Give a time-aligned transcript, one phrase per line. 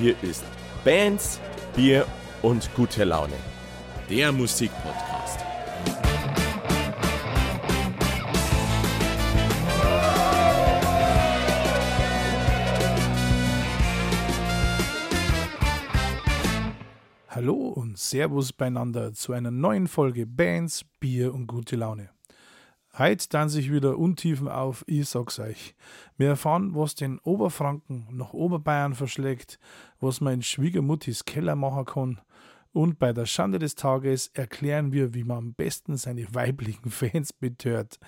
[0.00, 0.46] Hier ist
[0.82, 1.38] Bands,
[1.76, 2.06] Bier
[2.40, 3.34] und gute Laune.
[4.08, 5.40] Der Musikpodcast.
[17.28, 22.08] Hallo und Servus beieinander zu einer neuen Folge Bands, Bier und gute Laune.
[23.00, 25.74] Heute dann sich wieder Untiefen auf, ich sag's euch.
[26.18, 29.58] Wir erfahren, was den Oberfranken nach Oberbayern verschlägt,
[30.00, 32.20] was man in Schwiegermuttis Keller machen kann.
[32.72, 37.32] Und bei der Schande des Tages erklären wir, wie man am besten seine weiblichen Fans
[37.32, 37.98] betört.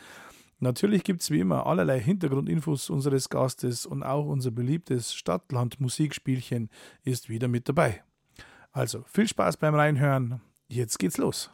[0.58, 6.68] Natürlich gibt's wie immer allerlei Hintergrundinfos unseres Gastes und auch unser beliebtes Stadtland-Musikspielchen
[7.02, 8.04] ist wieder mit dabei.
[8.72, 10.42] Also viel Spaß beim Reinhören.
[10.68, 11.50] Jetzt geht's los.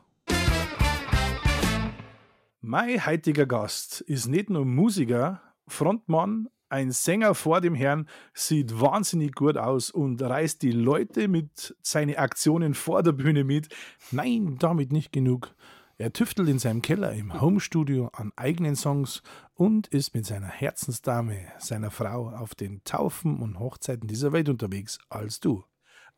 [2.61, 9.37] Mein heutiger Gast ist nicht nur Musiker, Frontmann, ein Sänger vor dem Herrn, sieht wahnsinnig
[9.37, 13.69] gut aus und reißt die Leute mit seinen Aktionen vor der Bühne mit.
[14.11, 15.55] Nein, damit nicht genug.
[15.99, 19.23] Er tüftelt in seinem Keller im Homestudio an eigenen Songs
[19.55, 24.99] und ist mit seiner Herzensdame, seiner Frau, auf den Taufen und Hochzeiten dieser Welt unterwegs
[25.09, 25.63] als du.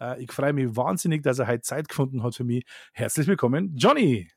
[0.01, 2.65] Äh, ich freue mich wahnsinnig, dass er heute Zeit gefunden hat für mich.
[2.95, 4.31] Herzlich willkommen, Johnny!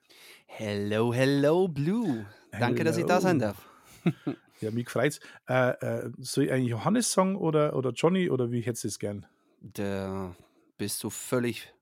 [0.55, 2.27] Hello, hello, Blue.
[2.51, 3.57] Danke, dass ich da sein darf.
[4.61, 5.19] ja, mich freut's.
[5.49, 9.25] Äh, äh, soll ich einen Johannes-Song oder, oder Johnny oder wie hättest du es gern?
[9.61, 10.35] Da
[10.77, 11.73] bist du völlig,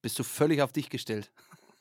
[0.00, 1.32] bist du völlig auf dich gestellt.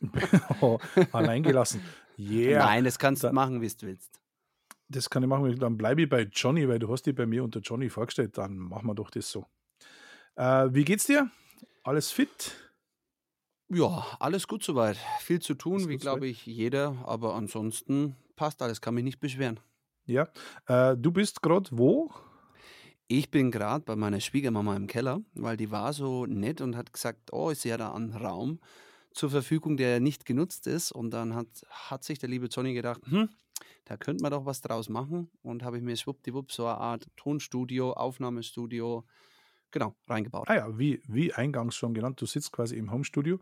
[0.62, 0.80] oh,
[1.12, 1.84] allein gelassen.
[2.18, 2.66] Yeah.
[2.66, 4.20] Nein, das kannst du machen, wie du willst.
[4.88, 5.56] Das kann ich machen.
[5.60, 8.40] Dann bleibe ich bei Johnny, weil du hast dich bei mir unter Johnny vorgestellt.
[8.40, 9.46] Dann machen wir doch das so.
[10.36, 11.30] Äh, wie geht's dir?
[11.84, 12.56] Alles fit?
[13.72, 14.98] Ja, alles gut soweit.
[15.20, 19.60] Viel zu tun, wie glaube ich jeder, aber ansonsten passt alles, kann mich nicht beschweren.
[20.06, 20.28] Ja,
[20.66, 22.12] äh, du bist gerade wo?
[23.08, 26.94] Ich bin gerade bei meiner Schwiegermama im Keller, weil die war so nett und hat
[26.94, 28.60] gesagt, oh, ist ja da ein Raum
[29.14, 30.92] zur Verfügung, der nicht genutzt ist.
[30.92, 33.30] Und dann hat, hat sich der liebe Johnny gedacht, hm,
[33.86, 35.30] da könnte man doch was draus machen.
[35.42, 39.06] Und habe ich mir schwuppdiwupp so eine Art Tonstudio, Aufnahmestudio,
[39.72, 40.50] genau, reingebaut.
[40.50, 43.40] Ah ja, wie, wie eingangs schon genannt, du sitzt quasi im Homestudio.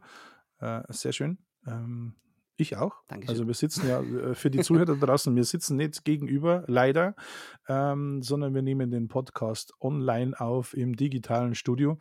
[0.60, 1.38] Äh, sehr schön.
[1.66, 2.16] Ähm,
[2.60, 2.96] ich auch.
[3.08, 3.30] Dankeschön.
[3.30, 7.16] Also wir sitzen ja äh, für die Zuhörer draußen, wir sitzen nicht gegenüber, leider,
[7.68, 12.00] ähm, sondern wir nehmen den Podcast online auf im digitalen Studio.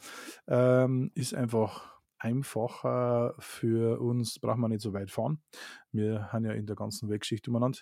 [0.48, 5.42] Ähm, ist einfach einfacher für uns, braucht man nicht so weit fahren.
[5.92, 7.80] Wir haben ja in der ganzen Weltgeschichte umeinander.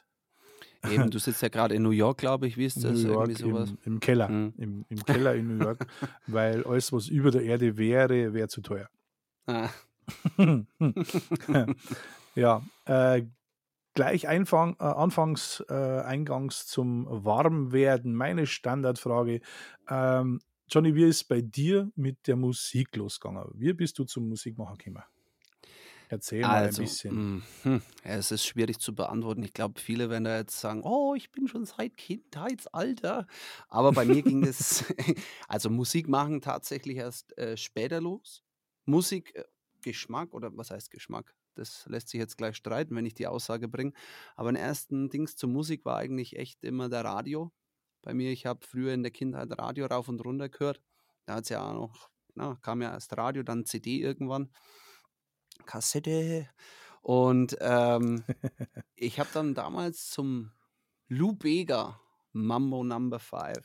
[0.89, 3.03] Eben, du sitzt ja gerade in New York, glaube ich, wie ist das?
[3.03, 4.55] New York im, Im, Keller, mhm.
[4.57, 5.87] Im, im, Keller in New York,
[6.27, 8.89] weil alles, was über der Erde wäre, wäre zu teuer.
[9.47, 9.69] Ah.
[12.35, 13.23] ja, äh,
[13.95, 18.15] gleich Einfang, äh, anfangs, äh, eingangs zum Warmwerden.
[18.15, 19.41] Meine Standardfrage.
[19.89, 23.45] Ähm, Johnny, wie ist bei dir mit der Musik losgegangen?
[23.55, 25.05] Wie bist du zum Musikmachen gekommen?
[26.15, 27.43] Erzähl mal also, ein bisschen.
[27.65, 29.43] Mh, es ist schwierig zu beantworten.
[29.43, 33.27] Ich glaube, viele werden da jetzt sagen, oh, ich bin schon seit Kindheitsalter.
[33.69, 34.85] Aber bei mir ging es,
[35.49, 38.45] also Musik machen tatsächlich erst äh, später los.
[38.85, 39.43] Musik, äh,
[39.83, 41.35] Geschmack oder was heißt Geschmack?
[41.57, 43.93] Das lässt sich jetzt gleich streiten, wenn ich die Aussage bringe.
[44.37, 47.53] Aber ein ersten Dings zur Musik war eigentlich echt immer der Radio.
[48.03, 50.81] Bei mir, ich habe früher in der Kindheit Radio rauf und runter gehört.
[51.27, 54.51] Da hat es ja auch noch, na, kam ja erst Radio, dann CD irgendwann.
[55.67, 56.49] Kassette.
[57.03, 58.25] Und ähm,
[58.97, 60.53] ich habe dann damals zum
[61.09, 62.01] Lou Bega
[62.33, 63.59] Mambo Number 5.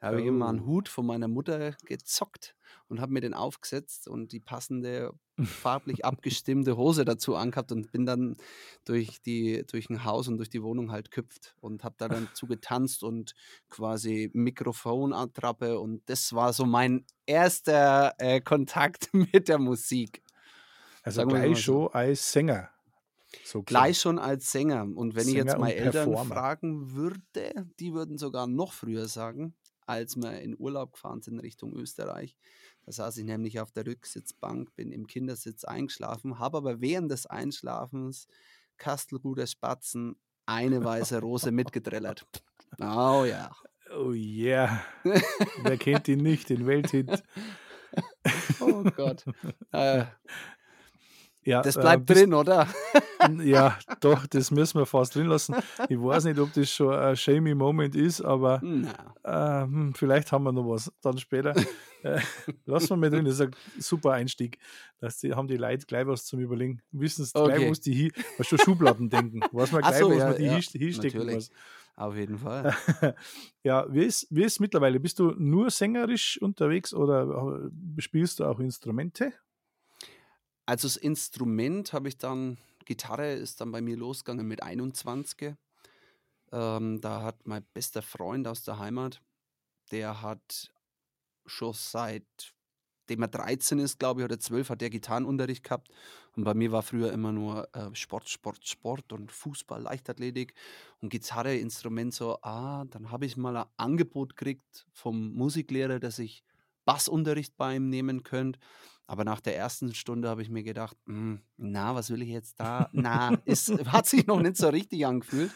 [0.00, 0.20] Da habe oh.
[0.20, 0.66] ich immer einen oh.
[0.66, 2.54] Hut von meiner Mutter gezockt
[2.88, 5.12] und habe mir den aufgesetzt und die passende
[5.42, 8.36] farblich abgestimmte Hose dazu angehabt und bin dann
[8.84, 12.28] durch die durch ein Haus und durch die Wohnung halt köpft und habe da dann
[12.34, 13.34] zu getanzt und
[13.68, 20.23] quasi Mikrofonattrappe und das war so mein erster äh, Kontakt mit der Musik.
[21.04, 22.70] Also Sagen gleich schon als Sänger.
[23.44, 24.82] So gleich schon als Sänger.
[24.82, 26.34] Und wenn Sänger ich jetzt mal Eltern Performer.
[26.34, 29.54] fragen würde, die würden sogar noch früher sagen,
[29.86, 32.36] als wir in Urlaub gefahren sind Richtung Österreich.
[32.86, 37.26] Da saß ich nämlich auf der Rücksitzbank, bin im Kindersitz eingeschlafen, habe aber während des
[37.26, 38.26] Einschlafens
[38.78, 40.16] Kastelruder Spatzen
[40.46, 42.26] eine weiße Rose mitgedrellert.
[42.80, 43.50] Oh ja.
[43.94, 44.82] Oh yeah.
[45.62, 47.22] Wer kennt ihn nicht, den Welthit?
[48.60, 49.24] oh Gott.
[49.70, 50.06] Äh,
[51.44, 52.66] ja, das äh, bleibt äh, drin, oder?
[53.42, 55.54] ja, doch, das müssen wir fast drin lassen.
[55.88, 58.62] Ich weiß nicht, ob das schon ein shamey Moment ist, aber
[59.22, 61.54] äh, vielleicht haben wir noch was dann später.
[62.04, 62.20] Äh,
[62.66, 64.58] lassen wir mal drin, das ist ein super Einstieg.
[64.98, 66.82] Das die, haben die Leute gleich was zum Überlegen.
[66.92, 67.54] Wissen es okay.
[67.56, 69.40] gleich, was die hier, was schon Schubladen denken.
[69.52, 71.50] Was man gleich, so, was ja, man die ja, hinstecken muss.
[71.96, 72.76] Auf jeden Fall.
[73.62, 75.00] ja, wie ist, wie ist mittlerweile?
[75.00, 79.32] Bist du nur sängerisch unterwegs oder spielst du auch Instrumente?
[80.66, 85.54] Also das Instrument habe ich dann, Gitarre ist dann bei mir losgegangen mit 21.
[86.52, 89.20] Ähm, da hat mein bester Freund aus der Heimat,
[89.90, 90.72] der hat
[91.46, 92.54] schon seit
[93.08, 95.88] dem er 13 ist, glaube ich, oder 12, hat der Gitarrenunterricht gehabt.
[96.36, 100.54] Und bei mir war früher immer nur äh, Sport, Sport, Sport und Fußball, Leichtathletik
[101.00, 102.38] und Gitarre, Instrument so.
[102.42, 106.42] Ah, dann habe ich mal ein Angebot gekriegt vom Musiklehrer, dass ich
[106.84, 108.58] Bassunterricht bei ihm nehmen könnte.
[109.06, 112.58] Aber nach der ersten Stunde habe ich mir gedacht, hm, na, was will ich jetzt
[112.58, 112.88] da?
[112.92, 115.52] Na, es hat sich noch nicht so richtig angefühlt.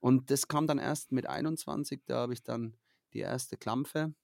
[0.00, 2.76] Und das kam dann erst mit 21, da habe ich dann
[3.14, 4.14] die erste Klampfe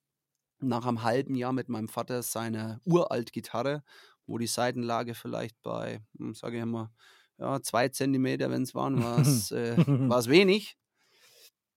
[0.61, 3.83] nach einem halben Jahr mit meinem Vater seine uralt Gitarre,
[4.27, 6.91] wo die Seitenlage vielleicht bei, hm, sage ich mal,
[7.39, 10.77] ja, zwei Zentimeter, wenn es waren, war es äh, wenig.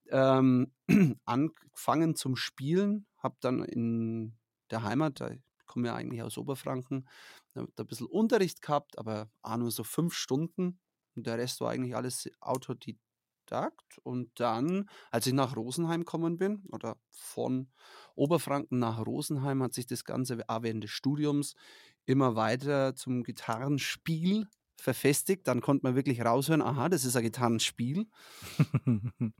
[0.09, 0.71] Ähm,
[1.25, 4.37] angefangen zum Spielen, habe dann in
[4.69, 5.21] der Heimat,
[5.67, 7.07] komme ja eigentlich aus Oberfranken,
[7.53, 10.79] da ein bisschen Unterricht gehabt, aber auch nur so fünf Stunden.
[11.15, 13.97] Und der Rest war eigentlich alles Autodidakt.
[14.03, 17.71] Und dann, als ich nach Rosenheim gekommen bin, oder von
[18.15, 21.55] Oberfranken nach Rosenheim, hat sich das Ganze auch während des Studiums
[22.05, 24.47] immer weiter zum Gitarrenspiel
[24.79, 25.47] verfestigt.
[25.47, 28.07] Dann konnte man wirklich raushören, aha, das ist ein Gitarrenspiel.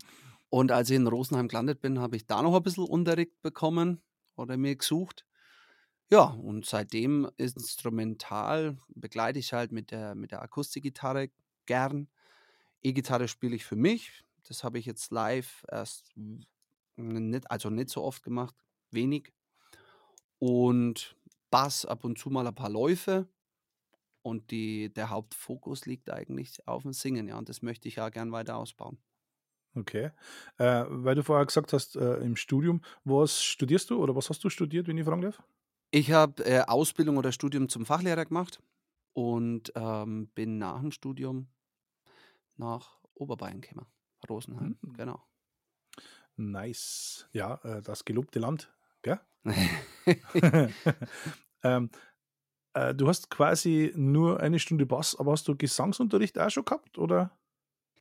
[0.49, 4.01] Und als ich in Rosenheim gelandet bin, habe ich da noch ein bisschen Unterricht bekommen
[4.35, 5.26] oder mir gesucht.
[6.09, 11.29] Ja, und seitdem instrumental begleite ich halt mit der, mit der Akustikgitarre
[11.65, 12.07] gern.
[12.81, 14.23] E-Gitarre spiele ich für mich.
[14.47, 16.13] Das habe ich jetzt live erst
[16.95, 18.55] nicht, also nicht so oft gemacht,
[18.91, 19.33] wenig.
[20.39, 21.17] Und
[21.49, 23.27] Bass ab und zu mal ein paar Läufe.
[24.21, 27.37] Und die, der Hauptfokus liegt eigentlich auf dem Singen, ja.
[27.37, 28.97] Und das möchte ich ja gern weiter ausbauen.
[29.75, 30.11] Okay.
[30.57, 34.43] Äh, weil du vorher gesagt hast, äh, im Studium, was studierst du oder was hast
[34.43, 35.41] du studiert, wenn ich fragen darf?
[35.91, 38.61] Ich habe äh, Ausbildung oder Studium zum Fachlehrer gemacht
[39.13, 41.47] und ähm, bin nach dem Studium
[42.57, 43.87] nach Oberbayern gekommen.
[44.29, 44.93] Rosenheim, mhm.
[44.93, 45.23] genau.
[46.35, 47.27] Nice.
[47.31, 49.19] Ja, äh, das gelobte Land, gell?
[51.63, 51.89] ähm,
[52.73, 56.97] äh, du hast quasi nur eine Stunde Bass, aber hast du Gesangsunterricht auch schon gehabt,
[56.97, 57.31] oder?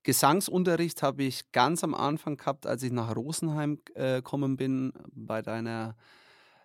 [0.03, 5.43] Gesangsunterricht habe ich ganz am Anfang gehabt, als ich nach Rosenheim äh, gekommen bin, bei
[5.43, 5.97] deiner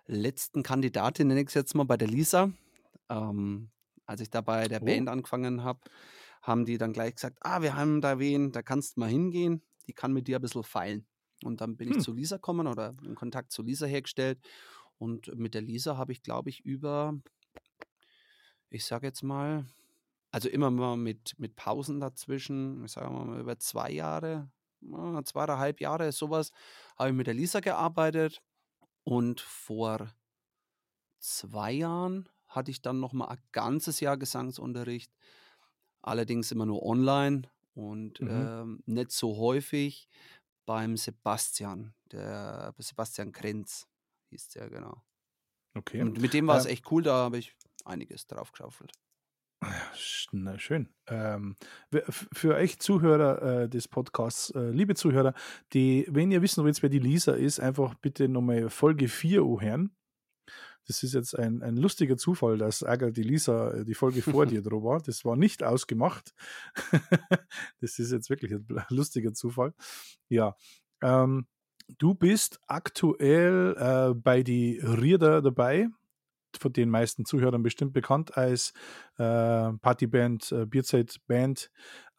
[0.06, 2.52] letzten Kandidatin, nenne ich es jetzt mal, bei der Lisa.
[3.08, 3.70] Ähm,
[4.06, 4.86] als ich da bei der oh.
[4.86, 5.80] Band angefangen habe
[6.42, 9.62] haben die dann gleich gesagt, ah, wir haben da wen, da kannst du mal hingehen,
[9.86, 11.06] die kann mit dir ein bisschen feilen.
[11.44, 11.96] Und dann bin hm.
[11.96, 14.38] ich zu Lisa gekommen oder einen Kontakt zu Lisa hergestellt.
[14.98, 17.18] Und mit der Lisa habe ich, glaube ich, über,
[18.70, 19.66] ich sage jetzt mal,
[20.30, 24.50] also immer mal mit, mit Pausen dazwischen, ich sage mal über zwei Jahre,
[25.24, 26.50] zweieinhalb Jahre, sowas,
[26.98, 28.42] habe ich mit der Lisa gearbeitet.
[29.04, 30.12] Und vor
[31.18, 35.12] zwei Jahren hatte ich dann noch mal ein ganzes Jahr Gesangsunterricht
[36.02, 37.42] allerdings immer nur online
[37.74, 38.28] und mhm.
[38.28, 40.08] ähm, nicht so häufig
[40.66, 43.88] beim Sebastian, der Sebastian Krenz
[44.30, 45.02] hieß der, genau.
[45.74, 46.02] Okay.
[46.02, 48.92] Und mit dem war es ähm, echt cool, da habe ich einiges drauf geschaufelt.
[50.32, 50.88] Na, schön.
[51.08, 51.56] Ähm,
[52.10, 55.34] für euch Zuhörer äh, des Podcasts, äh, liebe Zuhörer,
[55.72, 59.94] die, wenn ihr wissen wollt, wer die Lisa ist, einfach bitte nochmal Folge 4 hören.
[60.86, 64.46] Das ist jetzt ein, ein lustiger Zufall, dass Ärger die Lisa äh, die Folge vor
[64.46, 65.00] dir drüber war.
[65.00, 66.34] Das war nicht ausgemacht.
[67.80, 69.74] das ist jetzt wirklich ein lustiger Zufall.
[70.28, 70.56] Ja.
[71.02, 71.46] Ähm,
[71.98, 75.88] du bist aktuell äh, bei die Rieder dabei
[76.56, 78.72] von den meisten Zuhörern bestimmt bekannt als
[79.18, 81.70] äh, Partyband, äh, Bierzeit-Band.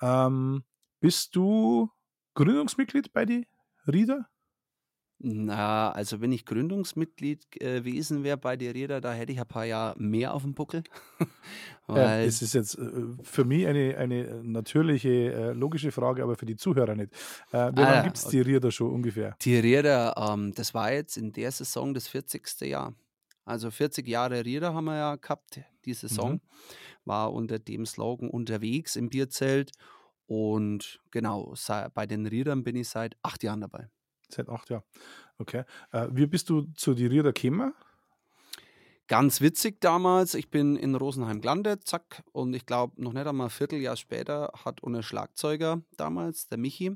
[0.01, 0.63] Ähm,
[0.99, 1.89] bist du
[2.35, 3.47] Gründungsmitglied bei die
[3.87, 4.27] Rieder?
[5.25, 9.47] Na, also wenn ich Gründungsmitglied äh, gewesen wäre bei der Räder, da hätte ich ein
[9.47, 10.83] paar Jahre mehr auf dem Buckel.
[11.87, 16.45] ja, es ist jetzt äh, für mich eine, eine natürliche, äh, logische Frage, aber für
[16.45, 17.13] die Zuhörer nicht.
[17.51, 19.37] Wie lange ah, gibt es die Räder schon ungefähr?
[19.41, 22.59] Die Räder, ähm, das war jetzt in der Saison das 40.
[22.61, 22.93] Jahr.
[23.45, 26.33] Also 40 Jahre Räder haben wir ja gehabt, die Saison.
[26.33, 26.41] Mhm.
[27.05, 29.71] War unter dem Slogan unterwegs im Bierzelt.
[30.25, 31.53] Und genau,
[31.93, 33.89] bei den Rädern bin ich seit acht Jahren dabei.
[34.29, 34.83] Seit acht Jahren.
[35.37, 35.63] Okay.
[35.91, 37.73] Äh, wie bist du zu die Rieder gekommen?
[39.07, 43.47] Ganz witzig damals, ich bin in Rosenheim gelandet, zack, und ich glaube, noch nicht einmal
[43.47, 46.95] ein Vierteljahr später hat unser Schlagzeuger damals, der Michi,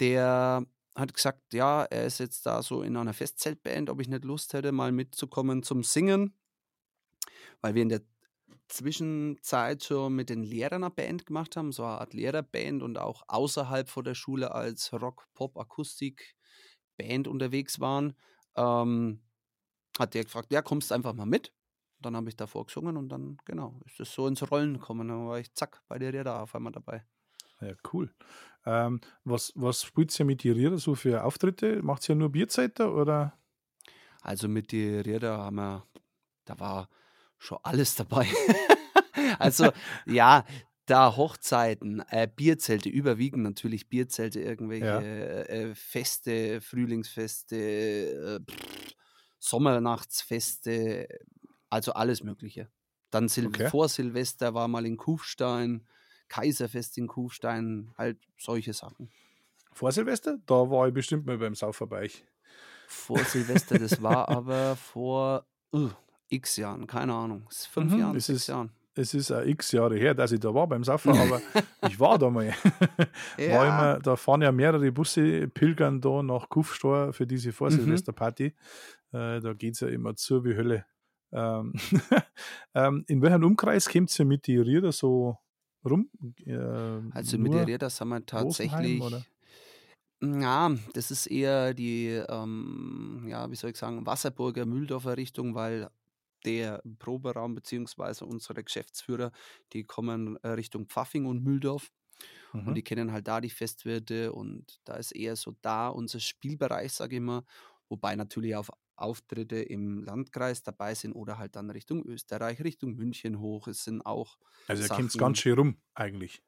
[0.00, 4.24] der hat gesagt, ja, er ist jetzt da so in einer Festzeltband, ob ich nicht
[4.24, 6.34] Lust hätte, mal mitzukommen zum Singen,
[7.60, 8.02] weil wir in der
[8.68, 13.22] Zwischenzeit schon mit den Lehrern eine Band gemacht haben, so eine Art Lehrerband und auch
[13.28, 16.34] außerhalb von der Schule als Rock, Pop, Akustik
[16.96, 18.14] Band unterwegs waren,
[18.56, 19.22] ähm,
[19.98, 21.52] hat der gefragt, ja, kommst einfach mal mit?
[22.00, 25.08] Dann habe ich davor gesungen und dann, genau, ist es so ins Rollen gekommen.
[25.08, 27.04] Dann war ich zack bei der Räder auf einmal dabei.
[27.62, 28.14] Ja, cool.
[28.66, 31.82] Ähm, was, was spielt ihr mit die Räder so für Auftritte?
[31.82, 33.38] Macht ihr ja nur Bierzeiter oder?
[34.20, 35.86] Also mit die Räder haben wir,
[36.44, 36.88] da war
[37.38, 38.26] schon alles dabei.
[39.38, 39.72] also
[40.06, 40.44] ja,
[40.86, 45.00] da Hochzeiten, äh, Bierzelte, überwiegend natürlich Bierzelte, irgendwelche Ja.
[45.00, 48.94] äh, Feste, Frühlingsfeste, äh, pff,
[49.38, 51.08] Sommernachtsfeste,
[51.70, 52.70] also alles Mögliche.
[53.10, 53.68] Dann Sil Okay.
[53.68, 55.86] vor Silvester war mal in Kufstein,
[56.32, 59.10] Kaiserfest in Kufstein, halt solche Sachen.
[59.72, 60.38] Vor Silvester?
[60.46, 62.24] Da war ich bestimmt mal beim Saufer bei euch.
[62.86, 65.90] Vor Silvester, das war aber vor uh,
[66.30, 68.70] x Jahren, keine Ahnung, fünf Mhm, Jahren, es sechs ist- Jahren.
[68.94, 71.40] Es ist auch x Jahre her, dass ich da war beim Saufer, aber
[71.88, 72.52] ich war da mal.
[73.38, 73.68] War Ja.
[73.94, 77.52] immer, da fahren ja mehrere Busse, pilgern da nach Kufstor für diese Mhm.
[77.54, 78.54] Vorsilvesterparty.
[79.12, 80.84] Äh, da geht es ja immer zu wie Hölle.
[81.32, 81.72] Ähm,
[82.74, 85.38] ähm, in welchem Umkreis kommt ihr mit die Rieder so
[85.84, 86.10] rum?
[86.46, 89.30] Ähm, Also mit der Räder sind wir tatsächlich.
[90.22, 95.90] Ja, das ist eher die, ähm, ja, wie soll ich sagen, Wasserburger Mühldorfer Richtung, weil
[96.44, 99.32] der Proberaum beziehungsweise unsere Geschäftsführer,
[99.72, 101.90] die kommen äh, Richtung Pfaffing und Mühldorf
[102.64, 102.76] und Mhm.
[102.76, 107.16] die kennen halt da die Festwirte und da ist eher so da unser Spielbereich, sage
[107.16, 107.44] ich mal,
[107.92, 113.38] wobei natürlich auch Auftritte im Landkreis dabei sind oder halt dann Richtung Österreich, Richtung München
[113.38, 113.68] hoch.
[113.68, 116.42] Es sind auch Also Sachen- kommt ganz schön rum, eigentlich.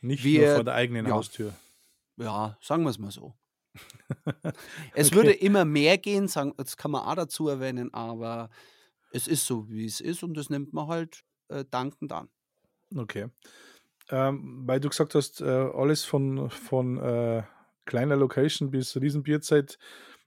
[0.00, 1.12] Nicht nur Wir- vor der eigenen ja.
[1.12, 1.52] Haustür.
[2.16, 3.34] Ja, sagen wir es mal so.
[4.94, 5.16] es Okay.
[5.16, 8.50] würde immer mehr gehen, sagen, das kann man auch dazu erwähnen, aber
[9.12, 12.28] es ist so, wie es ist und das nimmt man halt äh, dankend an.
[12.94, 13.28] Okay.
[14.10, 17.42] Ähm, weil du gesagt hast, äh, alles von, von äh,
[17.86, 19.78] kleiner Location bis Riesenbierzeit.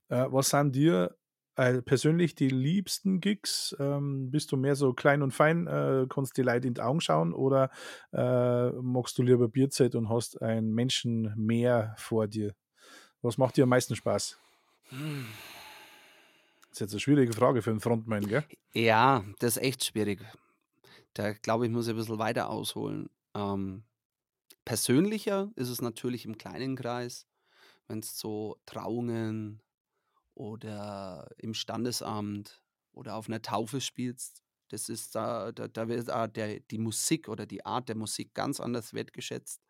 [0.10, 1.16] Äh, was sind dir
[1.56, 3.76] äh, persönlich die liebsten Gigs?
[3.80, 7.02] Ähm, bist du mehr so klein und fein, äh, kannst die Leute in die Augen
[7.02, 7.72] schauen oder
[8.14, 12.54] äh, magst du lieber Bierzeit und hast ein Menschenmeer vor dir?
[13.22, 14.40] Was macht dir am meisten Spaß?
[16.70, 18.44] Das ist jetzt eine schwierige Frage für einen Frontman, gell?
[18.74, 20.22] Ja, das ist echt schwierig.
[21.14, 23.10] Da glaube ich, muss ich ein bisschen weiter ausholen.
[23.34, 23.84] Ähm,
[24.66, 27.28] persönlicher ist es natürlich im kleinen Kreis,
[27.88, 29.62] wenn es so Trauungen
[30.36, 32.62] oder im Standesamt
[32.92, 34.44] oder auf einer Taufe spielst.
[34.70, 38.34] Das ist da, da, da wird da der, die Musik oder die Art der Musik
[38.34, 39.62] ganz anders wertgeschätzt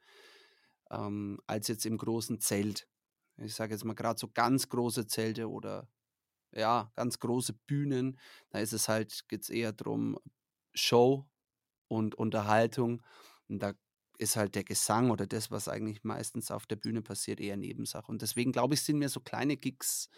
[0.92, 2.88] ähm, als jetzt im großen Zelt.
[3.38, 5.90] Ich sage jetzt mal gerade so ganz große Zelte oder
[6.54, 8.18] ja, ganz große Bühnen.
[8.50, 10.18] Da ist es halt, geht es eher darum,
[10.74, 11.28] Show
[11.88, 13.04] und Unterhaltung.
[13.50, 13.74] Und da
[14.18, 18.10] ist halt der Gesang oder das, was eigentlich meistens auf der Bühne passiert, eher Nebensache.
[18.10, 20.10] Und deswegen glaube ich, sind mir so kleine Gigs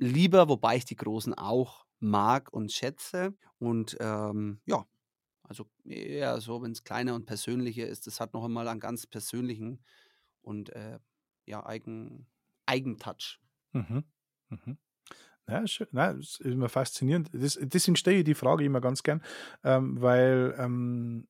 [0.00, 3.34] lieber, wobei ich die großen auch mag und schätze.
[3.58, 4.86] Und ähm, ja,
[5.44, 9.06] also eher so, wenn es kleiner und persönlicher ist, das hat noch einmal einen ganz
[9.06, 9.84] persönlichen
[10.42, 10.98] und äh,
[11.46, 12.28] ja, eigen,
[12.66, 13.40] Eigentouch.
[13.72, 14.04] Mhm.
[14.50, 14.78] Mhm.
[15.48, 15.88] Ja, schön.
[15.92, 17.30] Das ist immer faszinierend.
[17.32, 19.22] Das, deswegen stelle ich die Frage immer ganz gern,
[19.64, 21.28] ähm, weil ähm,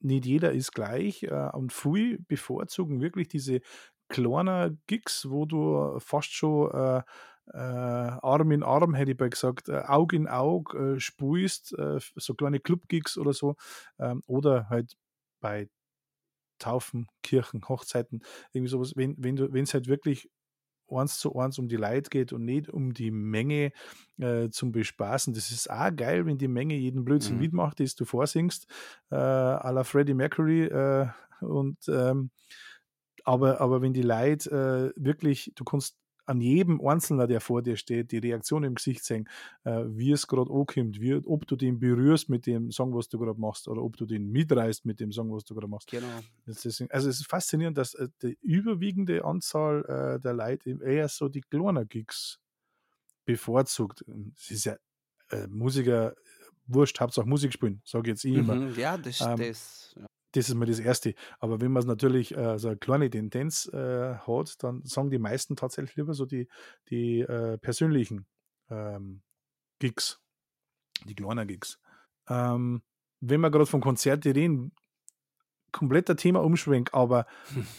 [0.00, 3.60] nicht jeder ist gleich äh, und viele bevorzugen wirklich diese
[4.08, 7.02] kleinen Gigs, wo du fast schon äh,
[7.52, 11.98] äh, Arm in Arm, hätte ich bei gesagt, äh, Aug in Aug äh, spielst, äh,
[12.16, 13.56] so kleine Club-Gigs oder so,
[13.98, 14.94] ähm, oder halt
[15.40, 15.68] bei
[16.58, 20.28] Taufen, Kirchen, Hochzeiten, irgendwie sowas, wenn du wenn es halt wirklich
[20.90, 23.72] eins zu eins um die Leute geht und nicht um die Menge
[24.18, 25.34] äh, zum Bespaßen.
[25.34, 27.38] Das ist auch geil, wenn die Menge jeden Blödsinn Mhm.
[27.38, 28.66] mitmacht, das du vorsingst,
[29.10, 30.64] äh, à la Freddie Mercury.
[30.66, 31.08] Äh,
[31.42, 32.30] und, ähm,
[33.24, 35.96] aber, aber wenn die Leute äh, wirklich, du kannst
[36.28, 39.28] an jedem Einzelnen, der vor dir steht, die Reaktion im Gesicht sehen,
[39.64, 43.18] äh, wie es gerade ankommt, wie, ob du den berührst mit dem Song, was du
[43.18, 45.90] gerade machst, oder ob du den mitreißt mit dem Song, was du gerade machst.
[45.90, 46.20] Genau.
[46.46, 51.28] Ist, also es ist faszinierend, dass äh, die überwiegende Anzahl äh, der Leute eher so
[51.28, 52.38] die kleinen Gigs
[53.24, 54.04] bevorzugt.
[54.36, 54.76] Es ist ja
[55.30, 56.14] äh, Musiker,
[56.66, 58.54] wurscht, Hauptsache Musik spielen, sage jetzt ich immer.
[58.54, 60.06] Mhm, ja, das, Ähm, das ja.
[60.32, 61.14] Das ist mal das Erste.
[61.38, 65.18] Aber wenn man es natürlich äh, so eine kleine Tendenz äh, hat, dann sagen die
[65.18, 66.48] meisten tatsächlich lieber so die,
[66.90, 68.26] die äh, persönlichen
[68.70, 69.22] ähm,
[69.78, 70.20] Gigs,
[71.06, 71.78] die kleinen Gigs.
[72.28, 72.82] Ähm,
[73.20, 74.72] wenn wir gerade von Konzerten reden,
[75.72, 77.26] kompletter Thema umschwenk, aber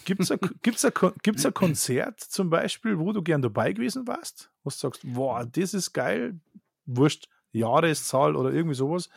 [0.06, 4.08] gibt es ein, gibt's ein, gibt's ein Konzert zum Beispiel, wo du gern dabei gewesen
[4.08, 6.40] warst, wo du sagst, wow, das ist geil,
[6.86, 9.10] wurscht, Jahreszahl oder irgendwie sowas?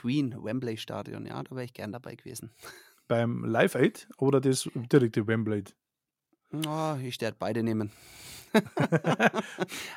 [0.00, 2.50] Queen, Wembley Stadion, ja, da wäre ich gern dabei gewesen.
[3.08, 5.64] Beim Live Aid oder das direkte Wembley?
[6.52, 7.90] Oh, ich werde beide nehmen.
[8.52, 8.62] ich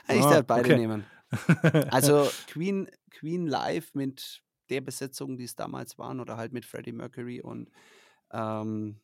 [0.08, 0.78] Ah, werde beide okay.
[0.78, 1.06] nehmen.
[1.92, 6.92] Also Queen, Queen live mit der Besetzung, die es damals waren, oder halt mit Freddie
[6.92, 7.70] Mercury und
[8.32, 9.00] ähm,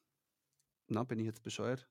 [0.88, 1.88] na, bin ich jetzt bescheuert?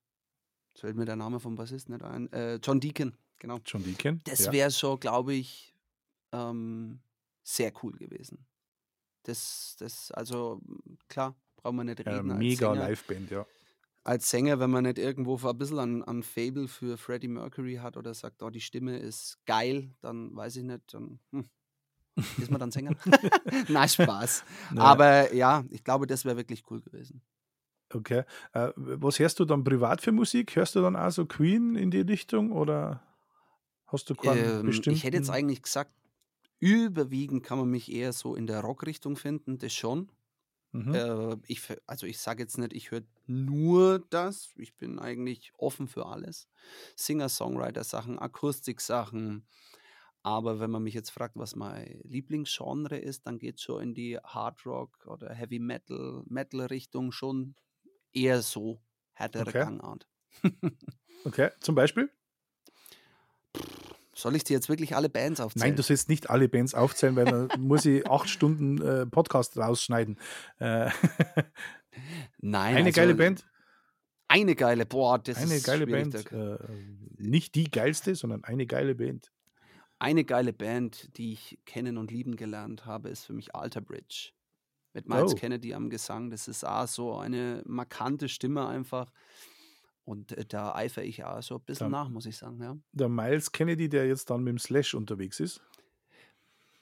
[0.73, 2.33] Jetzt fällt mir der Name vom Bassisten nicht ein.
[2.33, 3.61] Äh, John Deacon, genau.
[3.65, 4.21] John Deacon?
[4.25, 4.53] Das ja.
[4.53, 5.75] wäre schon, glaube ich,
[6.33, 7.01] ähm,
[7.43, 8.47] sehr cool gewesen.
[9.25, 10.61] Das, das, also
[11.09, 12.31] klar, brauchen wir nicht ja, reden.
[12.31, 13.47] als mega Sänger Liveband, ja.
[14.05, 17.97] als Sänger, wenn man nicht irgendwo ein bisschen an, an Fable für Freddie Mercury hat
[17.97, 21.49] oder sagt, oh, die Stimme ist geil, dann weiß ich nicht, dann hm,
[22.39, 22.95] ist man dann Sänger.
[23.69, 24.45] Na, Spaß.
[24.75, 24.83] Ja.
[24.83, 27.23] Aber ja, ich glaube, das wäre wirklich cool gewesen.
[27.93, 28.25] Okay.
[28.53, 30.57] Äh, was hörst du dann privat für Musik?
[30.57, 33.03] Hörst du dann auch so Queen in die Richtung oder
[33.87, 34.97] hast du keinen Ähm, bestimmten?
[34.97, 35.93] ich hätte jetzt eigentlich gesagt,
[36.65, 40.11] überwiegend kann man mich eher so in der Rockrichtung finden, das schon.
[40.73, 41.05] Mhm.
[41.05, 44.51] Äh, ich, also ich sage jetzt nicht, ich höre nur das.
[44.57, 46.49] Ich bin eigentlich offen für alles.
[46.97, 49.49] Singer-Songwriter-Sachen, Akustik-Sachen.
[50.23, 53.95] Aber wenn man mich jetzt fragt, was mein Lieblingsgenre ist, dann geht es schon in
[53.95, 57.57] die Hard Rock oder Heavy Metal, Metal-Richtung schon
[58.13, 59.67] eher so härtere Okay.
[59.67, 60.09] Gangart.
[61.27, 62.11] Okay, zum Beispiel?
[64.15, 65.69] Soll ich dir jetzt wirklich alle Bands aufzählen?
[65.71, 69.57] Nein, du sollst nicht alle Bands aufzählen, weil dann muss ich acht Stunden äh, Podcast
[69.57, 70.19] rausschneiden.
[70.59, 70.91] Äh,
[72.41, 73.45] Nein, eine also geile Band,
[74.29, 76.33] Eine geile, boah, das eine ist geile schwierig, Band.
[76.33, 76.59] Äh,
[77.19, 79.31] nicht die geilste, sondern eine geile Band.
[79.99, 84.31] Eine geile Band, die ich kennen und lieben gelernt habe, ist für mich Alter Bridge.
[84.93, 85.37] Mit Miles Oh.
[85.37, 86.31] Kennedy am Gesang.
[86.31, 89.11] Das ist auch so eine markante Stimme einfach.
[90.05, 92.63] Und äh, da eifere ich auch so ein bisschen Da- nach, muss ich sagen.
[92.63, 92.77] Ja.
[92.93, 95.61] Der Miles Kennedy, der jetzt dann mit dem Slash unterwegs ist,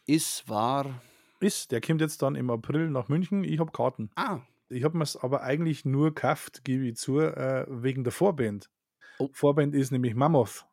[0.06, 1.00] Ist, war.
[1.40, 3.44] ist, der kommt jetzt dann im April nach München.
[3.44, 4.10] Ich habe Karten.
[4.16, 8.12] Ah, Ich habe mir es aber eigentlich nur gekauft, gebe ich zu, äh, wegen der
[8.12, 8.68] Vorband.
[9.18, 9.28] Oh.
[9.32, 10.64] Vorband ist nämlich Mammoth.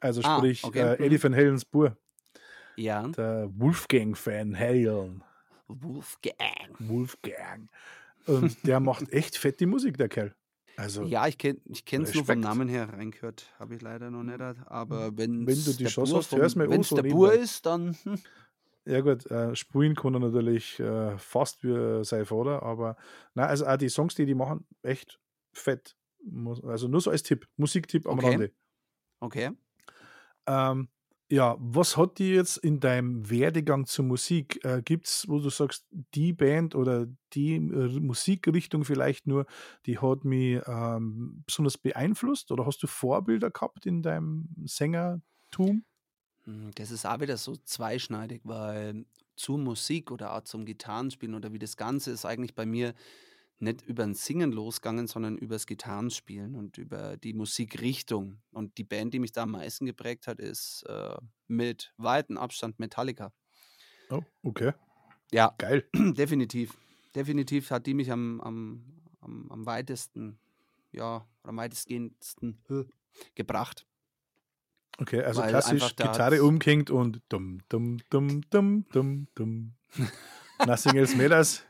[0.00, 0.80] Also Ah, sprich okay.
[0.96, 1.06] äh.
[1.06, 1.96] Eddie Van Halens Bur,
[2.76, 3.08] ja.
[3.08, 5.24] der Wolfgang Van Halen.
[5.68, 6.76] Wolfgang.
[6.78, 7.70] Wolfgang.
[8.26, 10.34] Und der macht echt fette Musik, der Kerl.
[10.78, 12.40] Also, Ja, ich kenne es nur vom.
[12.40, 13.52] Namen her reingehört.
[13.58, 14.40] Habe ich leider noch nicht.
[14.66, 16.96] Aber wenn Wenn du die der Chance Bur hast, vom- hör's mir an, wenn's so
[16.96, 17.96] der Bur ist, dann.
[18.04, 18.18] Hm.
[18.86, 22.96] ja gut, äh, spielen kann er natürlich äh, fast wie sein Vater, aber
[23.34, 25.20] na, also auch die Songs, die die machen, echt
[25.52, 25.96] fett.
[26.64, 28.26] Also nur so als Tipp, Musiktipp am Okay.
[28.30, 28.52] Rande.
[29.20, 29.50] Okay.
[30.46, 30.88] Ähm,
[31.30, 34.64] ja, was hat die jetzt in deinem Werdegang zur Musik?
[34.64, 37.60] Äh, Gibt es, wo du sagst, die Band oder die äh,
[38.00, 39.46] Musikrichtung vielleicht nur,
[39.86, 42.50] die hat mich ähm, besonders beeinflusst?
[42.50, 45.84] Oder hast du Vorbilder gehabt in deinem Sängertum?
[46.44, 51.52] Hm, Das ist auch wieder so zweischneidig, weil zur Musik oder auch zum Gitarrenspielen oder
[51.52, 52.94] wie das Ganze ist eigentlich bei mir
[53.60, 58.40] nicht über ein Singen losgegangen, sondern übers Gitarrenspielen und über die Musikrichtung.
[58.52, 61.16] Und die Band, die mich da am meisten geprägt hat, ist äh,
[61.46, 63.32] mit weitem Abstand Metallica.
[64.10, 64.72] Oh, okay,
[65.32, 65.88] Ja, geil.
[65.94, 66.76] definitiv.
[67.14, 68.84] Definitiv hat die mich am, am,
[69.20, 70.38] am, am weitesten,
[70.92, 72.84] ja, am weitestgehendsten äh,
[73.34, 73.86] gebracht.
[75.00, 79.74] Okay, also Weil klassisch Gitarre umgehängt und dumm, dumm, dumm, dumm, dumm, dumm.
[80.66, 81.67] Nothing else matters.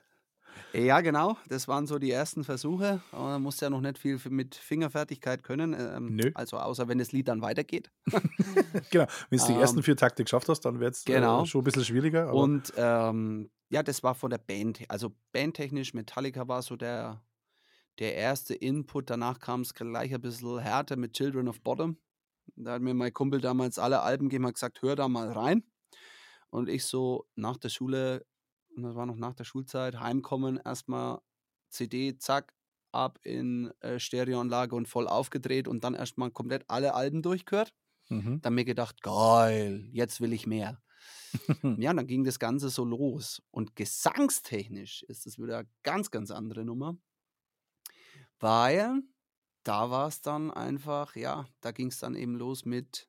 [0.73, 1.37] Ja, genau.
[1.49, 3.01] Das waren so die ersten Versuche.
[3.13, 5.75] Man muss ja noch nicht viel mit Fingerfertigkeit können.
[5.75, 6.31] Ähm, Nö.
[6.35, 7.91] Also außer wenn das Lied dann weitergeht.
[8.91, 11.43] Genau, wenn du die Ähm, ersten vier Takte geschafft hast, dann wird es genau.
[11.43, 12.33] äh, schon ein bisschen schwieriger.
[12.33, 14.81] Und ähm, ja, das war von der Band.
[14.89, 17.23] Also bandtechnisch, Metallica war so der,
[17.99, 19.11] der erste Input.
[19.11, 21.99] Danach kam es gleich ein bisschen härter mit Children of Bottom.
[22.57, 25.65] Da hat mir mein Kumpel damals alle Alben gegeben und gesagt, hör da mal rein.
[26.51, 28.25] Und ich so nach der Schule,
[28.79, 31.21] und das war noch nach der Schulzeit, heimkommen, erstmal
[31.69, 32.55] CD, zack,
[32.93, 37.75] ab in äh, Stereoanlage und voll aufgedreht und dann erstmal komplett alle Alben durchgehört.
[38.09, 38.41] mhm.
[38.41, 40.81] Dann mir gedacht, geil, jetzt will ich mehr.
[41.79, 43.43] Ja, dann ging das Ganze so los.
[43.51, 46.97] Und gesangstechnisch ist es wieder eine ganz, ganz andere Nummer.
[48.39, 49.03] Weil
[49.65, 53.09] da war es dann einfach, ja, da ging es dann eben los mit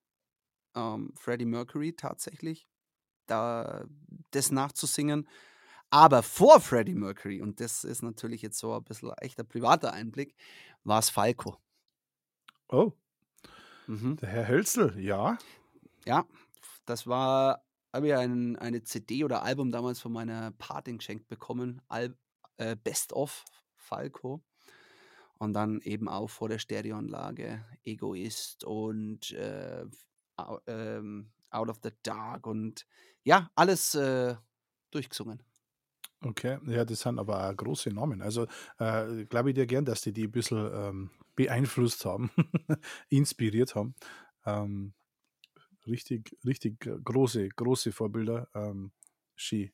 [0.76, 2.68] ähm, Freddie Mercury tatsächlich,
[3.28, 3.86] da
[4.32, 5.30] das nachzusingen.
[5.92, 10.36] Aber vor Freddie Mercury, und das ist natürlich jetzt so ein bisschen echter privater Einblick,
[10.84, 11.58] war es Falco.
[12.72, 12.94] Oh,
[13.88, 14.20] Mhm.
[14.22, 15.38] der Herr Hölzel, ja.
[16.06, 16.26] Ja,
[16.86, 21.82] das war, habe ich ein, eine CD oder Album damals von meiner Patin geschenkt bekommen,
[21.88, 22.18] Al
[22.58, 24.44] äh, Best of Falco.
[25.40, 29.86] Und dann eben auch vor der Stereoanlage Egoist und äh,
[30.68, 32.86] ähm, Out of the Dark und
[33.24, 34.36] ja, alles äh,
[34.92, 35.44] durchgesungen.
[36.22, 38.22] Okay, ja, das sind aber auch große Namen.
[38.22, 38.46] Also
[38.78, 42.30] äh, glaube ich dir gern, dass die die ein bisschen ähm, beeinflusst haben,
[43.10, 43.96] inspiriert haben.
[44.46, 44.94] Ähm,
[45.88, 48.50] richtig, richtig große, große Vorbilder.
[48.56, 48.92] Ähm,
[49.36, 49.74] Ski.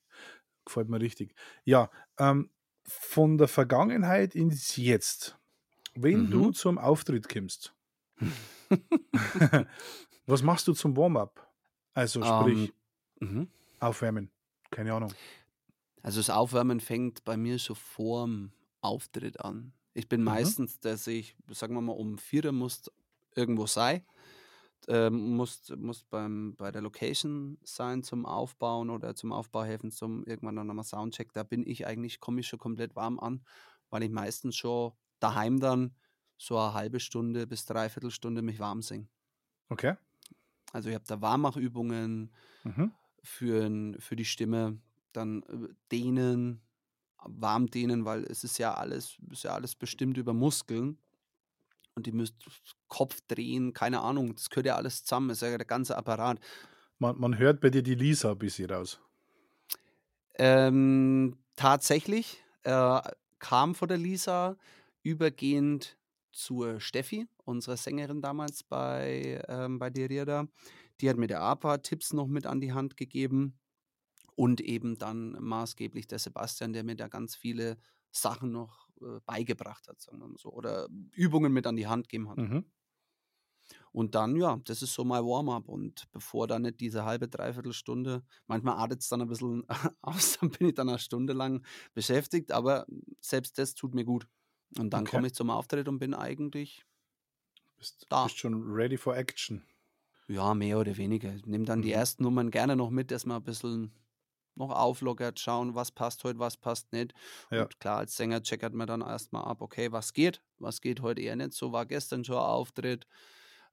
[0.65, 1.36] Gefällt mir richtig.
[1.65, 2.51] Ja, ähm,
[2.88, 5.39] von der Vergangenheit ins Jetzt.
[5.95, 6.31] Wenn Mhm.
[6.31, 7.75] du zum Auftritt kommst,
[10.25, 11.47] was machst du zum Warm-up?
[11.93, 12.73] Also sprich, Ähm,
[13.19, 13.47] mhm.
[13.79, 14.31] aufwärmen.
[14.71, 15.17] Keine Ahnung.
[16.06, 19.74] Also das Aufwärmen fängt bei mir schon vorm Auftritt an.
[19.94, 20.26] Ich bin Mhm.
[20.26, 22.91] meistens, dass ich, sagen wir mal, um vier Uhr muss
[23.36, 24.06] irgendwo sein,
[24.88, 30.24] ähm, muss, muss beim, bei der Location sein zum Aufbauen oder zum Aufbau helfen, zum
[30.26, 31.34] irgendwann dann nochmal Soundcheck.
[31.34, 33.46] Da bin ich eigentlich, komme ich schon komplett warm an,
[33.89, 35.96] weil ich meistens schon daheim dann
[36.38, 39.10] so eine halbe Stunde bis dreiviertel Stunde mich warm singe.
[39.72, 39.96] Okay.
[40.74, 42.34] Also ich habe da Warmmachübungen,
[42.65, 42.88] Mhm.
[43.24, 44.82] für, für die Stimme,
[45.15, 46.62] dann äh, dehnen,
[47.23, 50.97] warm dehnen, weil es ist ja alles, ist ja alles bestimmt über Muskeln.
[51.95, 52.36] Und die müsst
[52.88, 56.39] Kopf drehen, keine Ahnung, das gehört ja alles zusammen, ist ja der ganze Apparat.
[56.99, 58.99] Man, man hört bei dir die Lisa ein bisschen raus.
[60.38, 62.99] Ähm, tatsächlich äh,
[63.39, 64.58] kam von der Lisa
[65.04, 65.97] übergehend
[66.34, 70.47] zur Steffi, unserer Sängerin damals bei, ähm, bei Derrida.
[70.99, 73.58] Die hat mir der APA Tipps noch mit an die Hand gegeben
[74.36, 77.78] und eben dann maßgeblich der Sebastian, der mir da ganz viele
[78.12, 82.10] Sachen noch äh, beigebracht hat, sagen wir mal so, oder Übungen mit an die Hand
[82.10, 82.38] gegeben hat.
[82.38, 82.65] Mhm.
[83.91, 85.67] Und dann, ja, das ist so mein Warm-up.
[85.69, 89.63] Und bevor dann nicht diese halbe, dreiviertel Stunde, manchmal artet es dann ein bisschen
[90.02, 92.86] aus, dann bin ich dann eine Stunde lang beschäftigt, aber
[93.21, 94.28] selbst das tut mir gut.
[94.78, 95.08] Und dann Okay.
[95.08, 96.86] komme ich zum Auftritt und bin eigentlich,
[97.78, 98.21] Bist, Da.
[98.21, 99.63] bist schon ready for action.
[100.28, 101.34] ja, mehr oder weniger.
[101.36, 101.91] Ich nehme dann die Mhm.
[101.91, 103.93] ersten Nummern gerne noch mit, dass man ein bisschen
[104.56, 107.13] noch auflockert, schauen, was passt heute, was passt nicht.
[107.52, 107.63] Ja.
[107.63, 111.22] Und klar, als Sänger checkert man dann erstmal ab, okay, was geht, was geht heute
[111.22, 111.54] eher nicht.
[111.54, 113.08] So war gestern schon ein Auftritt.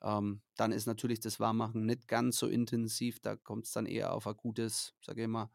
[0.03, 3.21] Ähm, dann ist natürlich das Warmmachen nicht ganz so intensiv.
[3.21, 5.51] Da kommt es dann eher auf ein gutes, sage ich mal,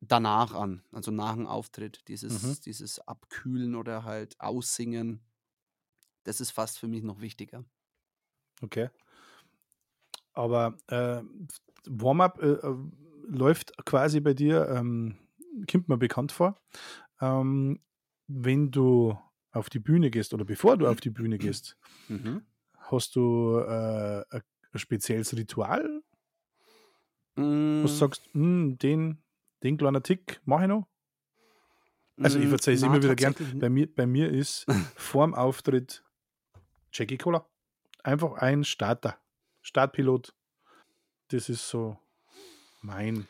[0.00, 0.84] danach an.
[0.92, 2.06] Also nach dem Auftritt.
[2.08, 2.60] Dieses, Mhm.
[2.64, 5.20] dieses Abkühlen oder halt Aussingen.
[6.24, 7.64] Das ist fast für mich noch wichtiger.
[8.62, 8.88] Okay.
[10.32, 11.22] Aber äh,
[11.86, 12.76] Warm-up äh, äh,
[13.28, 15.18] läuft quasi bei dir, ähm,
[15.70, 16.60] kommt mir bekannt vor.
[17.20, 17.80] Ähm,
[18.26, 19.18] wenn du
[19.52, 21.76] auf die Bühne gehst oder bevor du auf die Bühne gehst,
[22.08, 22.42] Mhm.
[22.78, 24.42] hast du äh, ein
[24.78, 26.02] spezielles Ritual,
[27.36, 29.22] wo du sagst, "Hm, den,
[29.62, 30.86] den kleinen Tick mache ich noch?
[32.22, 33.34] Also ich mm, verzeihe es immer wieder gern.
[33.58, 36.04] Bei mir, bei mir ist vorm Auftritt
[36.92, 37.48] Jackie Cola.
[38.02, 39.18] Einfach ein Starter.
[39.62, 40.34] Startpilot.
[41.28, 41.98] Das ist so
[42.84, 43.26] mein.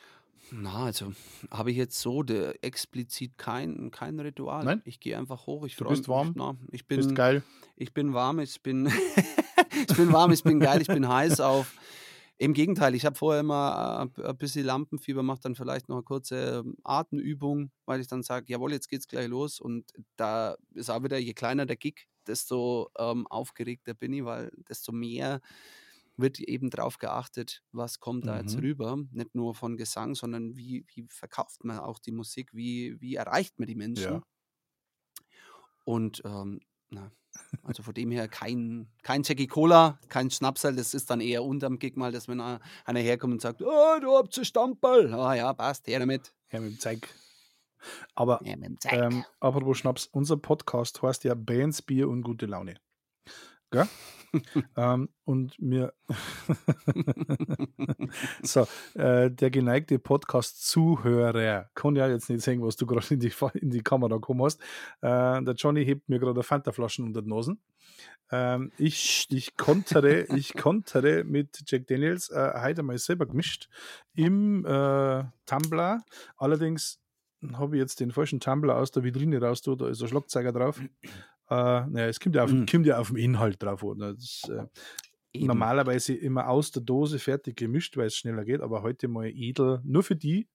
[0.50, 1.12] Na, also
[1.50, 4.64] habe ich jetzt so de, explizit kein, kein Ritual.
[4.64, 4.82] Nein?
[4.84, 5.64] Ich gehe einfach hoch.
[5.64, 6.28] Ich Du bist warm?
[6.28, 7.42] Ich, na, ich Bist bin, geil.
[7.76, 8.40] ich bin warm.
[8.40, 8.86] Ich bin,
[9.88, 10.32] ich bin warm.
[10.32, 10.82] Ich bin geil.
[10.82, 11.74] Ich bin heiß auf.
[12.36, 16.02] Im Gegenteil, ich habe vorher immer äh, ein bisschen Lampenfieber, mache dann vielleicht noch eine
[16.02, 19.60] kurze ähm, Atemübung, weil ich dann sage, jawohl, jetzt geht's gleich los.
[19.60, 24.50] Und da ist auch wieder, je kleiner der Gig, desto ähm, aufgeregter bin ich, weil
[24.68, 25.40] desto mehr
[26.16, 28.60] wird eben darauf geachtet, was kommt da jetzt Mhm.
[28.60, 28.98] rüber.
[29.10, 33.58] Nicht nur von Gesang, sondern wie, wie verkauft man auch die Musik, wie, wie erreicht
[33.58, 34.12] man die Menschen.
[34.14, 34.22] Ja.
[35.84, 37.10] Und ähm, na,
[37.62, 41.78] also von dem her kein, kein Jackie Cola, kein Schnapsal, das ist dann eher unterm
[41.78, 45.12] Gig mal, dass wenn einer herkommt und sagt, oh, du habt einen Stamperl.
[45.12, 46.32] Ah ja, passt, her damit.
[46.52, 47.08] Ja, mit dem Zeig.
[48.14, 48.92] Aber Ja, mit dem Zeig.
[48.94, 52.76] ähm, apropos Schnaps, unser Podcast heißt ja Bands, Bier und gute Laune.
[53.74, 53.88] Gell?
[54.76, 55.92] ähm, und mir
[58.42, 63.32] so, äh, der geneigte Podcast-Zuhörer kann ja jetzt nicht sehen, was du gerade in die,
[63.54, 64.60] in die Kamera gekommen hast.
[65.00, 67.60] Äh, der Johnny hebt mir gerade Fanta-Flaschen unter die Nasen.
[68.30, 73.68] Ähm, ich, ich kontere, ich kontere mit Jack Daniels äh, heute mal selber gemischt
[74.14, 76.04] im äh, Tumblr.
[76.36, 77.00] Allerdings
[77.52, 80.80] habe ich jetzt den falschen Tumblr aus der Vitrine raus, da ist ein Schlagzeiger drauf.
[81.50, 82.64] Äh, naja, es kommt ja, auf, Mm.
[82.66, 83.98] kommt ja auf den Inhalt drauf an.
[83.98, 84.64] Das äh,
[85.38, 89.80] normalerweise immer aus der Dose fertig gemischt, weil es schneller geht, aber heute mal edel,
[89.84, 90.48] nur für die,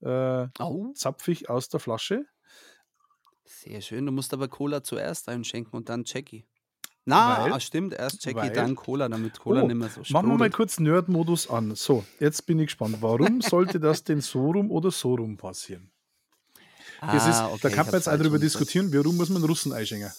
[0.00, 2.24] äh, Oh, zapfig aus der Flasche.
[3.44, 4.06] sehr schön.
[4.06, 6.46] Du musst aber Cola zuerst einschenken und dann Jackie.
[7.04, 10.12] Na, Weil- ah, stimmt, erst Jackie, dann Cola, damit Cola Oh, nicht mehr so Machen
[10.12, 10.52] wir mal sprudelt.
[10.54, 11.74] kurz Nerd-Modus an.
[11.74, 12.98] So, jetzt bin ich gespannt.
[13.00, 15.90] Warum sollte das denn so rum oder so rum passieren?
[17.00, 19.72] Das ist, Ah, okay, da kann man jetzt auch darüber diskutieren, warum muss man Russen
[19.72, 20.10] einschenken?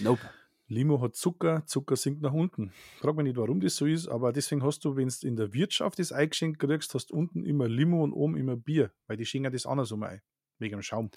[0.00, 0.28] Nope.
[0.68, 2.72] Limo hat Zucker, Zucker sinkt nach unten.
[3.00, 5.52] Frag mich nicht, warum das so ist, aber deswegen hast du, wenn du in der
[5.54, 9.24] Wirtschaft das eingeschenkt kriegst, hast du unten immer Limo und oben immer Bier, weil die
[9.24, 10.20] schenken das andersrum ein,
[10.58, 11.10] wegen dem Schaum.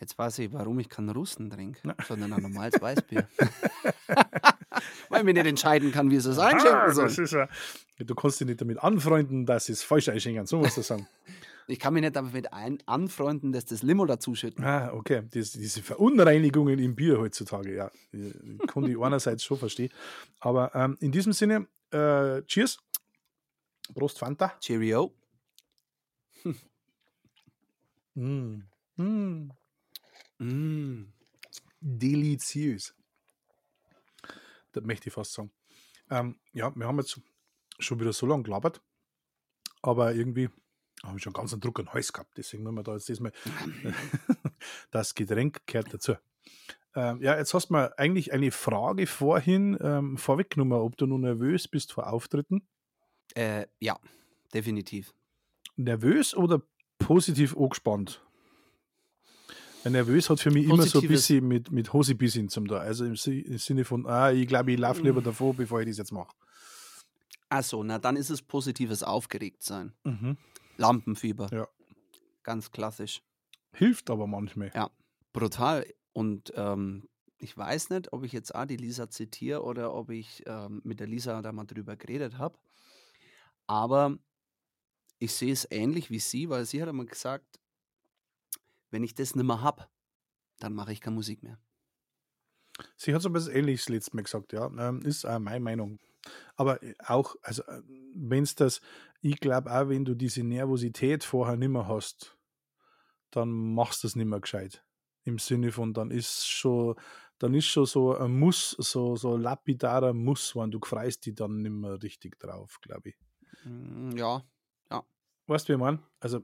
[0.00, 3.28] Jetzt weiß ich, warum ich keinen Russen trinke, sondern ein normales Weißbier.
[5.08, 7.04] weil ich mich nicht entscheiden kann, wie es es einschenken Ah, soll.
[7.04, 7.48] das ist ja,
[7.98, 11.06] du kannst dich nicht damit anfreunden, dass es falsch einschenken, so musst du sagen.
[11.72, 14.62] Ich kann mich nicht damit ein anfreunden, dass das Limo dazu schütten.
[14.64, 19.58] ah, okay, das, diese Verunreinigungen im Bier heutzutage, ja, ich- ich kann die einerseits schon
[19.58, 19.90] verstehen.
[20.40, 22.78] Aber ähm, in diesem Sinne, äh, Cheers,
[23.94, 24.56] Prost Fanta.
[24.60, 25.14] Cheerio.
[28.14, 28.64] Mm.
[28.96, 29.50] Mm.
[30.38, 31.12] Mm.
[31.80, 32.94] deliziös.
[34.72, 35.50] Das möchte ich fast sagen.
[36.10, 37.18] Ähm, ja, wir haben jetzt
[37.78, 38.82] schon wieder so lange gelabert,
[39.80, 40.50] aber irgendwie
[41.02, 42.36] haben schon ganz einen Druck an Hals gehabt.
[42.36, 43.32] Deswegen müssen wir da jetzt diesmal
[44.90, 46.14] das Getränk gehört dazu.
[46.94, 51.18] Ähm, ja, jetzt hast du mir eigentlich eine Frage vorhin ähm, vorweggenommen, ob du nur
[51.18, 52.62] nervös bist vor Auftritten.
[53.34, 53.98] Äh, ja,
[54.52, 55.14] definitiv.
[55.76, 56.62] Nervös oder
[56.98, 58.22] positiv angespannt?
[59.84, 62.76] Nervös hat für mich immer so ein Positives- bisschen mit, mit Hosebissin zum da.
[62.76, 65.96] Also im, im Sinne von, ah, ich glaube, ich laufe lieber davor, bevor ich das
[65.98, 66.32] jetzt mache.
[67.48, 69.92] Achso, na dann ist es positives Aufgeregtsein.
[70.04, 70.36] Mhm.
[70.82, 71.48] Lampenfieber.
[71.52, 71.68] Ja.
[72.42, 73.22] Ganz klassisch.
[73.72, 74.72] Hilft aber manchmal.
[74.74, 74.90] Ja.
[75.32, 75.86] Brutal.
[76.12, 80.42] Und ähm, ich weiß nicht, ob ich jetzt auch die Lisa zitiere oder ob ich
[80.46, 82.58] ähm, mit der Lisa da mal drüber geredet habe.
[83.66, 84.18] Aber
[85.18, 87.60] ich sehe es ähnlich wie sie, weil sie hat einmal gesagt,
[88.90, 89.86] wenn ich das nicht mehr habe,
[90.58, 91.58] dann mache ich keine Musik mehr.
[92.96, 94.66] Sie hat so etwas Ähnliches letztes Mal gesagt, ja.
[94.66, 95.98] Ähm, ist auch meine Meinung.
[96.56, 97.62] Aber äh, auch, also,
[98.14, 98.80] wenn es das,
[99.20, 102.38] ich glaube auch, wenn du diese Nervosität vorher nicht mehr hast,
[103.30, 104.84] dann machst du es nicht mehr gescheit.
[105.24, 106.96] Im Sinne von, dann ist schon,
[107.38, 111.58] dann ist schon so ein Muss, so, so lapidarer Muss, wenn du freust dich dann
[111.62, 113.16] nicht mehr richtig drauf, glaube ich.
[113.64, 114.42] Mm, Ja,
[115.46, 115.98] Weißt du, wie ich meine?
[116.20, 116.40] Also,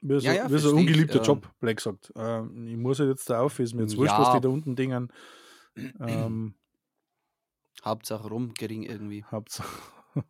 [0.00, 1.24] wie so, Ja, ja, wie so ein versteh ich, ungeliebter ähm.
[1.26, 2.12] Job, blöd gesagt.
[2.16, 4.18] Ähm, ich muss ja jetzt da auf, ist mir jetzt wurscht, Ja.
[4.18, 5.12] was die da unten dingen.
[6.00, 6.54] Ähm,
[7.86, 9.24] Hauptsache rum, gering irgendwie.
[9.30, 9.68] Hauptsache.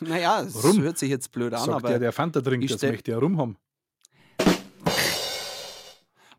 [0.00, 2.82] Naja, es Rum, hört sich jetzt blöd an, Sagt aber der, der Fanta trinkt, das
[2.82, 3.56] möchte er rum haben.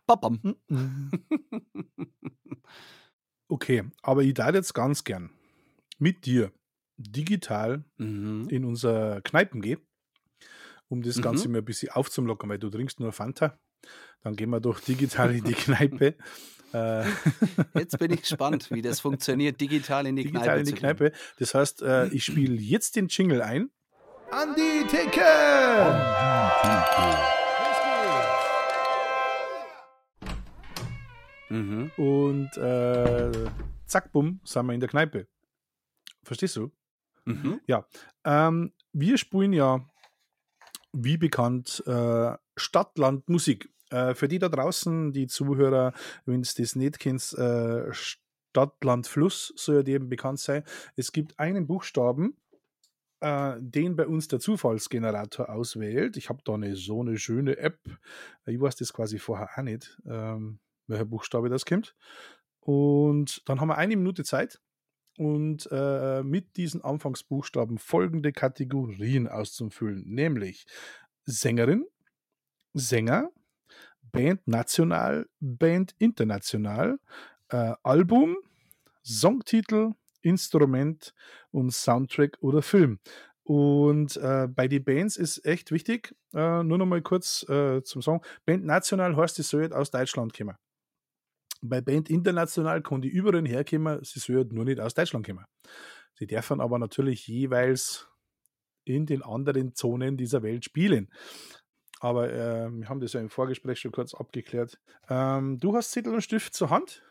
[0.05, 0.39] Babam.
[3.47, 5.29] Okay, aber ich darf jetzt ganz gern
[5.99, 6.51] mit dir
[6.97, 8.47] digital Mhm.
[8.49, 9.79] in unser Kneipen gehen,
[10.87, 11.21] um das Mhm.
[11.21, 13.59] Ganze mal ein bisschen aufzumlockern, weil du trinkst nur Fanta.
[14.21, 16.15] Dann gehen wir doch digital in die Kneipe.
[16.75, 17.05] Äh,
[17.73, 20.73] Jetzt bin ich gespannt, wie das funktioniert, digital in die digital Kneipe in die.
[20.73, 21.11] Kneipe.
[21.39, 23.69] Das heißt, äh, ich spiele jetzt den Jingle ein.
[24.31, 25.21] An die Theke!
[31.49, 31.91] Mhm.
[31.95, 33.31] Und äh,
[33.85, 35.27] zack, bumm, sind wir in der Kneipe.
[36.23, 36.71] Verstehst du?
[37.25, 37.61] Mhm.
[38.25, 39.85] Ähm, wir spielen ja,
[40.91, 43.69] wie bekannt, äh, Stadtland Musik.
[43.89, 45.93] Äh, für die da draußen, die Zuhörer,
[46.25, 50.63] wenn es das kennt, äh, Stadtland Fluss soll ja dem bekannt sein.
[50.95, 52.37] Es gibt einen Buchstaben,
[53.19, 56.17] äh, den bei uns der Zufallsgenerator auswählt.
[56.17, 57.79] Ich habe da eine, so eine schöne App.
[58.45, 61.95] Ich weiß das quasi vorher auch nicht, ähm, welcher Buchstabe das kommt.
[62.61, 64.59] Und dann haben wir eine Minute Zeit
[65.17, 70.65] und äh, mit diesen Anfangsbuchstaben folgende Kategorien auszufüllen, nämlich
[71.25, 71.85] Sängerin,
[72.73, 73.31] Sänger,
[74.11, 76.99] Band national, Band international,
[77.49, 78.37] äh, Album,
[79.03, 79.91] Songtitel,
[80.21, 81.13] Instrument
[81.51, 82.99] und Soundtrack oder Film.
[83.43, 88.01] Und äh, bei den Bands ist echt wichtig, äh, nur noch mal kurz äh, zum
[88.01, 90.57] Song, Band national heißt, es soll aus Deutschland kommen.
[91.61, 95.45] Bei Band international kann die überall herkommen, sie soll nur nicht aus Deutschland kommen.
[96.15, 98.07] Sie dürfen aber natürlich jeweils
[98.83, 101.09] in den anderen Zonen dieser Welt spielen.
[101.99, 104.79] Aber äh, wir haben das ja im Vorgespräch schon kurz abgeklärt.
[105.09, 107.03] Ähm, du hast Zettel und Stift zur Hand.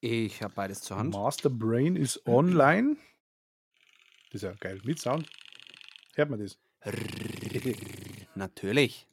[0.00, 1.14] Ich habe beides zur Hand.
[1.14, 2.96] Master Brain ist online.
[4.32, 4.80] Das ist ja geil.
[4.84, 5.30] Mit Sound.
[6.14, 6.58] Hört man das?
[8.34, 9.06] Natürlich.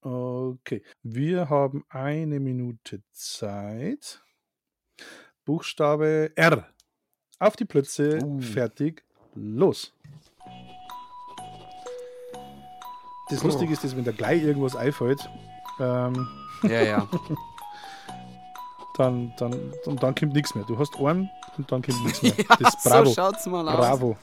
[0.00, 4.22] Okay, wir haben eine Minute Zeit.
[5.44, 6.68] Buchstabe R.
[7.38, 8.40] Auf die Plätze, Uh.
[8.40, 9.02] fertig,
[9.34, 9.92] los.
[13.34, 15.28] Das Lustige ist, dass wenn da gleich irgendwas einfällt,
[15.80, 16.28] ähm,
[16.62, 17.08] Ja, ja.
[18.96, 20.64] dann, dann, und dann kommt nichts mehr.
[20.64, 22.32] Du hast einen und dann kommt nichts mehr.
[22.36, 23.06] ja das ist Bravo.
[23.06, 23.76] So schaut's mal aus.
[23.76, 24.16] Bravo.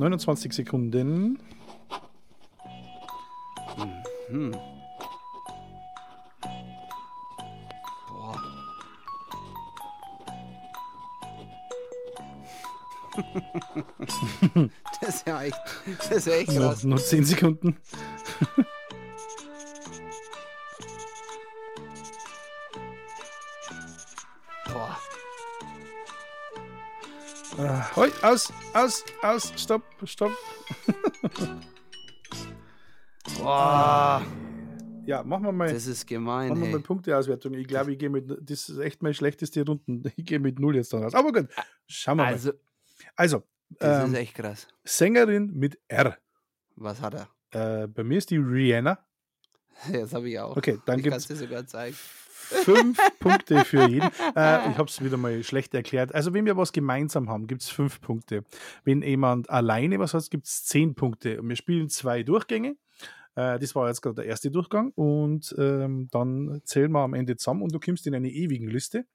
[0.00, 1.38] 29 Sekunden.
[4.28, 4.52] Hm.
[8.08, 8.42] Boah.
[15.00, 15.60] das ist ja echt,
[15.98, 16.84] das ist ja echt krass.
[16.84, 17.76] noch 10 Sekunden.
[27.60, 30.32] Äh, hoi, aus, aus, aus, stopp, stopp.
[33.38, 34.24] Boah.
[35.04, 36.82] Ja, machen wir mal, Das ist gemein, machen wir mal hey.
[36.82, 37.52] Punkteauswertung.
[37.54, 40.04] Ich glaube, ich gehe mit, das ist echt meine schlechteste Runden.
[40.16, 41.14] Ich gehe mit null jetzt dann raus.
[41.14, 41.48] Aber gut,
[41.86, 42.32] schauen wir mal.
[42.32, 42.52] Also,
[43.16, 43.42] Also,
[43.78, 44.66] das ähm, ist echt krass.
[44.84, 46.16] Sängerin mit R.
[46.76, 47.82] Was hat er?
[47.82, 48.98] Äh, bei mir ist die Rihanna.
[49.92, 50.56] Das habe ich auch.
[50.56, 51.96] Okay, dann gibt es sogar zeigen.
[52.50, 54.10] Fünf Punkte für jeden.
[54.36, 56.14] Äh, ich habe es wieder mal schlecht erklärt.
[56.14, 58.44] Also, wenn wir was gemeinsam haben, gibt es fünf Punkte.
[58.84, 61.40] Wenn jemand alleine was hat, gibt es zehn Punkte.
[61.40, 62.76] Und wir spielen zwei Durchgänge.
[63.34, 64.92] Äh, das war jetzt gerade der erste Durchgang.
[64.94, 69.06] Und ähm, dann zählen wir am Ende zusammen und du kommst in eine ewigen Liste.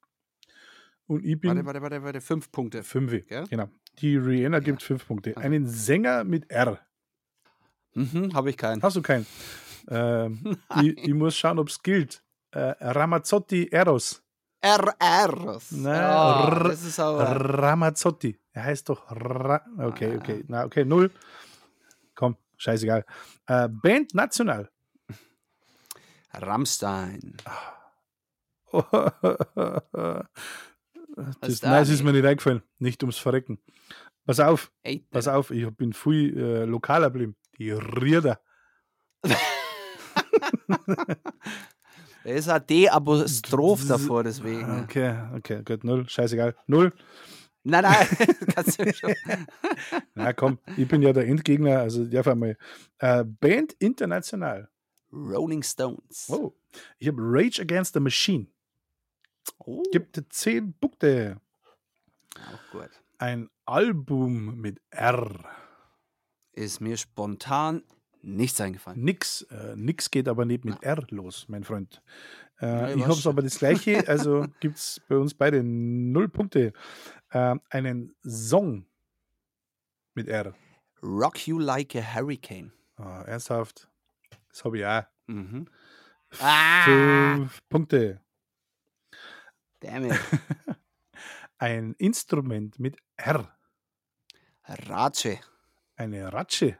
[1.06, 2.20] Und ich bin Warte, warte, warte, warte.
[2.20, 2.82] Fünf Punkte.
[2.82, 3.12] fünf.
[3.26, 3.44] Gell?
[3.48, 3.68] Genau.
[4.00, 5.36] Die Rihanna gibt fünf Punkte.
[5.36, 5.46] Also.
[5.46, 6.80] Einen Sänger mit R.
[7.94, 8.82] Mhm, habe ich keinen.
[8.82, 9.26] Hast du keinen?
[9.88, 12.22] Ähm, ich, ich muss schauen, ob es gilt.
[12.56, 14.22] Äh, Ramazzotti Eros.
[14.64, 15.60] RR.
[15.72, 17.24] Na, Oh, R- das ist aber.
[17.58, 18.38] Ramazzotti.
[18.52, 20.16] Er heißt doch Ra Okay, Ah.
[20.18, 20.44] okay.
[20.48, 21.10] Na, okay, null.
[22.14, 23.04] Komm, scheißegal.
[23.46, 24.70] Äh, Band National.
[26.32, 27.36] Rammstein.
[31.40, 32.62] das, da, nein, es ist mir nicht eingefallen.
[32.78, 33.58] Nicht ums Verrecken.
[34.24, 37.36] Pass auf, Ey, pass auf, ich bin viel äh, lokaler geblieben.
[37.58, 38.40] Die Rieder.
[42.26, 44.82] Da ist ein D-Apostroph davor, deswegen.
[44.82, 46.08] Okay, okay, gut, null.
[46.08, 46.56] Scheißegal.
[46.66, 46.92] Null.
[47.62, 48.08] Nein, nein,
[48.52, 49.14] kannst du schon.
[50.16, 52.58] Na komm, ich bin ja der Endgegner, also darf einmal.
[52.98, 54.68] Äh, Band International.
[55.12, 56.26] Rolling Stones.
[56.28, 56.52] Oh,
[56.98, 58.48] ich habe Rage Against the Machine.
[59.58, 61.40] Oh, Gibt 10 Punkte.
[62.34, 62.90] auch gut.
[63.18, 65.44] Ein Album mit R.
[66.54, 67.84] Ist mir spontan
[68.26, 69.00] nichts eingefallen.
[69.02, 69.42] Nix.
[69.42, 72.02] Äh, nix geht aber nicht mit R los, mein Freund.
[72.60, 73.04] Äh, Nee, ich was?
[73.08, 76.72] habe es aber das gleiche, also gibt es bei uns beide 0 Punkte.
[77.30, 78.86] Äh, einen Song
[80.14, 80.54] mit R.
[81.02, 82.72] Rock You Like a Hurricane.
[82.96, 83.88] Ah, ernsthaft.
[84.48, 85.02] Das habe ich auch.
[85.26, 85.68] Mhm.
[86.40, 88.20] Ah, Fünf Punkte.
[89.80, 90.18] damn it.
[91.58, 93.50] Ein Instrument mit R.
[94.64, 95.38] Ratsche.
[95.96, 96.78] Eine Ratsche.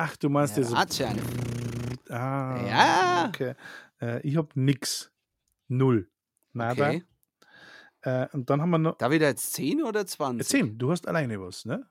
[0.00, 0.72] Ach, du meinst das.
[0.72, 1.08] Ratsche.
[1.08, 1.22] eine-
[2.08, 3.28] Ah, Ja.
[3.28, 3.54] Okay.
[4.00, 5.10] Äh, ich habe nix.
[5.66, 6.08] Null.
[6.52, 6.88] Nada.
[6.88, 7.04] Okay.
[8.02, 8.96] Äh, und dann haben wir noch.
[8.96, 10.46] Da wieder jetzt 10 oder 20?
[10.48, 10.78] Zehn.
[10.78, 11.88] Du hast alleine was, ne?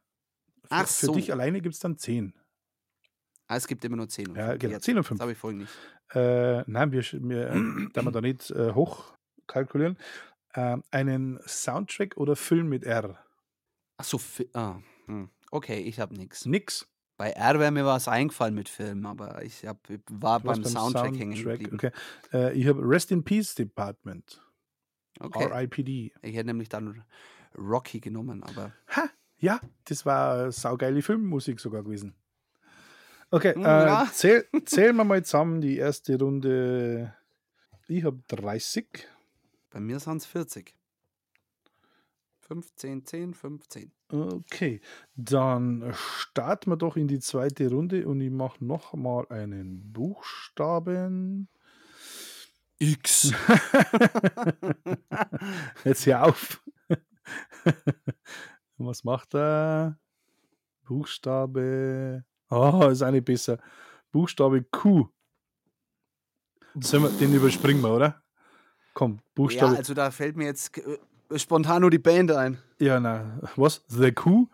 [0.63, 1.13] Für, Ach für so.
[1.13, 2.33] dich alleine gibt es dann zehn.
[3.47, 4.35] Ah, es gibt immer nur 10.
[4.35, 4.73] Ja, genau.
[4.75, 4.85] Jetzt.
[4.85, 5.19] Zehn und Das fünf.
[5.21, 5.71] habe ich vorhin nicht.
[6.13, 9.13] Äh, nein, wir, wir äh, da wir da nicht äh, hoch
[9.47, 9.97] kalkulieren.
[10.53, 13.19] Äh, einen Soundtrack oder Film mit R.
[13.97, 14.19] Ach so,
[14.53, 15.29] ah, hm.
[15.51, 16.45] okay, ich habe nichts.
[16.45, 16.87] Nix.
[17.17, 21.17] Bei R wäre mir was eingefallen mit Film, aber ich hab, war warst beim, Soundtrack,
[21.17, 21.75] hängen geblieben.
[21.75, 21.91] Okay.
[22.31, 24.41] Äh, ich habe Rest in Peace Department.
[25.19, 25.45] Okay.
[25.45, 26.13] R.I.P.D.
[26.21, 27.03] Ich hätte nämlich dann
[27.57, 32.13] Rocky genommen, aber Ha, ja, das war saugeile Filmmusik sogar gewesen.
[33.31, 34.07] Okay, Hm, äh, ja.
[34.13, 37.15] zähl, zählen wir mal zusammen die erste Runde.
[37.87, 39.07] Ich habe 30.
[39.71, 40.75] bei mir sind es 40.
[42.41, 43.91] 15, 10, 15.
[44.09, 44.79] Okay,
[45.15, 51.49] dann starten wir doch in die zweite Runde und ich mache noch mal einen Buchstaben.
[52.79, 53.33] X.
[55.83, 56.63] Jetzt hör auf.
[58.77, 59.97] Was macht er?
[60.85, 62.23] Buchstabe.
[62.49, 63.57] Oh, ist nicht besser.
[64.11, 65.09] Buchstabe Q.
[66.79, 68.21] Sollen wir, den überspringen wir, oder?
[68.93, 69.75] Komm, Ja, Buchstabe.
[69.77, 72.59] also da fällt mir jetzt äh, spontan nur die Band ein.
[72.79, 73.83] Ja, na, was?
[73.87, 74.47] The Q?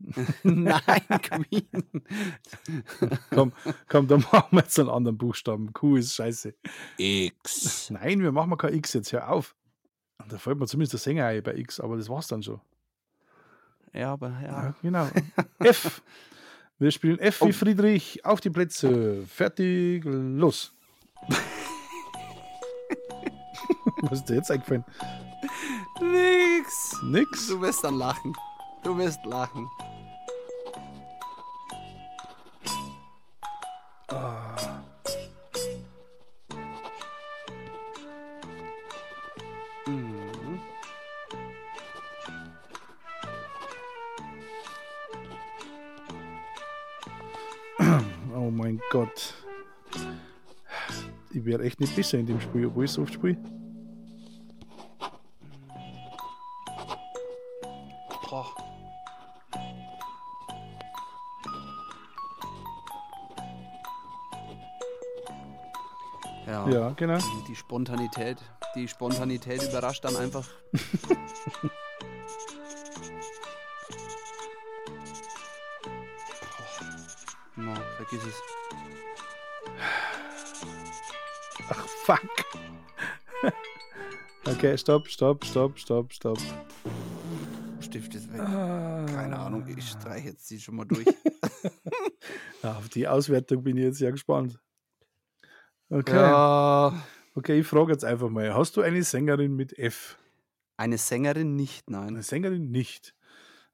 [0.44, 0.80] Nein,
[1.22, 1.66] Queen.
[3.30, 3.52] komm,
[3.88, 5.72] komm, dann machen wir jetzt einen anderen Buchstaben.
[5.74, 6.54] Q ist scheiße.
[6.96, 7.90] X.
[7.90, 9.54] Nein, wir machen mal kein X jetzt, hör auf.
[10.28, 12.60] Da fällt mir zumindest der Sänger ein bei X, aber das war's dann schon.
[13.92, 14.64] Ja, aber ja.
[14.64, 15.08] Ja, genau.
[15.58, 16.00] F.
[16.78, 17.52] Wir spielen F wie Oh.
[17.52, 18.24] Friedrich.
[18.24, 19.26] Auf die Plätze.
[19.26, 20.72] Fertig, los.
[24.02, 24.84] Was ist dir jetzt eingefallen?
[26.00, 27.02] Nix.
[27.02, 27.48] Nix.
[27.48, 28.34] Du wirst dann lachen.
[28.82, 29.68] Du wirst lachen.
[39.86, 40.60] Mhm.
[48.34, 49.34] Oh mein Gott.
[51.32, 53.59] Ich werde echt nicht besser in dem Spiel, obwohl ich so oft spiele.
[67.00, 67.18] Genau.
[67.18, 68.38] Die, die Spontanität.
[68.76, 70.46] Die Spontanität überrascht dann einfach.
[77.56, 78.34] No, vergiss es.
[81.68, 82.20] Ach, fuck.
[84.46, 86.38] Okay, stopp, stopp, stopp, stopp, stopp.
[87.80, 88.40] Stift ist weg.
[88.40, 89.04] Ah.
[89.06, 91.06] Keine Ahnung, ich streiche jetzt die schon mal durch.
[92.62, 94.58] Auf die Auswertung bin ich jetzt ja gespannt.
[95.90, 96.14] Okay.
[96.14, 97.02] ja.
[97.34, 98.54] Okay, ich frage jetzt einfach mal.
[98.54, 100.16] Hast du eine Sängerin mit F?
[100.76, 102.22] Eine Sängerin nicht, Eine nein.
[102.22, 103.14] Sängerin nicht.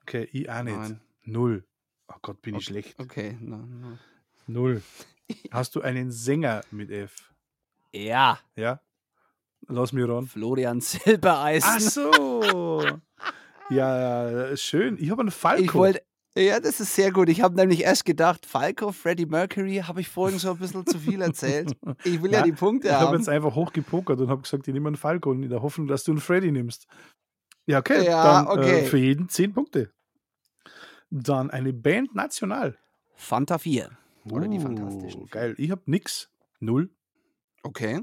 [0.02, 0.76] Okay, ich auch nicht.
[0.76, 1.00] Nein.
[1.24, 1.64] Null.
[2.08, 2.98] Oh Gott, bin ich schlecht.
[2.98, 3.98] Okay, nein, nein.
[4.46, 4.82] Null.
[5.50, 7.32] Hast du einen Sänger mit F?
[7.92, 8.80] Ja, Ja?
[9.68, 10.26] Lass mich ran.
[10.26, 11.70] Florian Silbereisen.
[11.72, 12.82] Ach so.
[13.68, 14.96] Ja, schön.
[14.96, 15.60] Ich habe einen Falco.
[15.64, 16.00] Ich wollte.
[16.36, 17.28] Ja, das ist sehr gut.
[17.30, 20.98] Ich habe nämlich erst gedacht, Falco, Freddie Mercury, habe ich vorhin so ein bisschen zu
[20.98, 21.72] viel erzählt.
[22.04, 23.16] Ich will ja, Ja, die Punkte ich habe haben.
[23.16, 26.12] jetzt einfach hochgepokert und habe gesagt, ich nehme einen Falco in der Hoffnung, dass du
[26.12, 26.86] einen Freddy nimmst.
[27.64, 28.04] Ja, okay.
[28.04, 28.80] Ja, dann okay.
[28.80, 29.92] Äh, für jeden 10 Punkte.
[31.10, 32.76] Dann eine Band national.
[33.14, 33.90] Fanta 4.
[34.30, 35.26] Oder die Uh, Fantastischen.
[35.26, 35.54] Geil.
[35.56, 36.28] Ich habe nix.
[36.60, 36.90] Null.
[37.62, 38.02] Okay.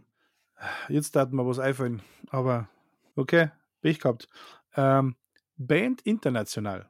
[0.90, 2.02] Jetzt darf mir was einfallen.
[2.30, 2.70] Aber
[3.16, 4.28] okay, Pech gehabt.
[4.76, 5.16] Ähm,
[5.58, 6.90] Band international.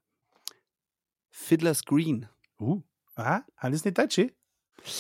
[1.36, 2.30] Fiddler's Green.
[2.60, 2.82] Uh,
[3.16, 4.32] aha, haben das nicht Deutsche?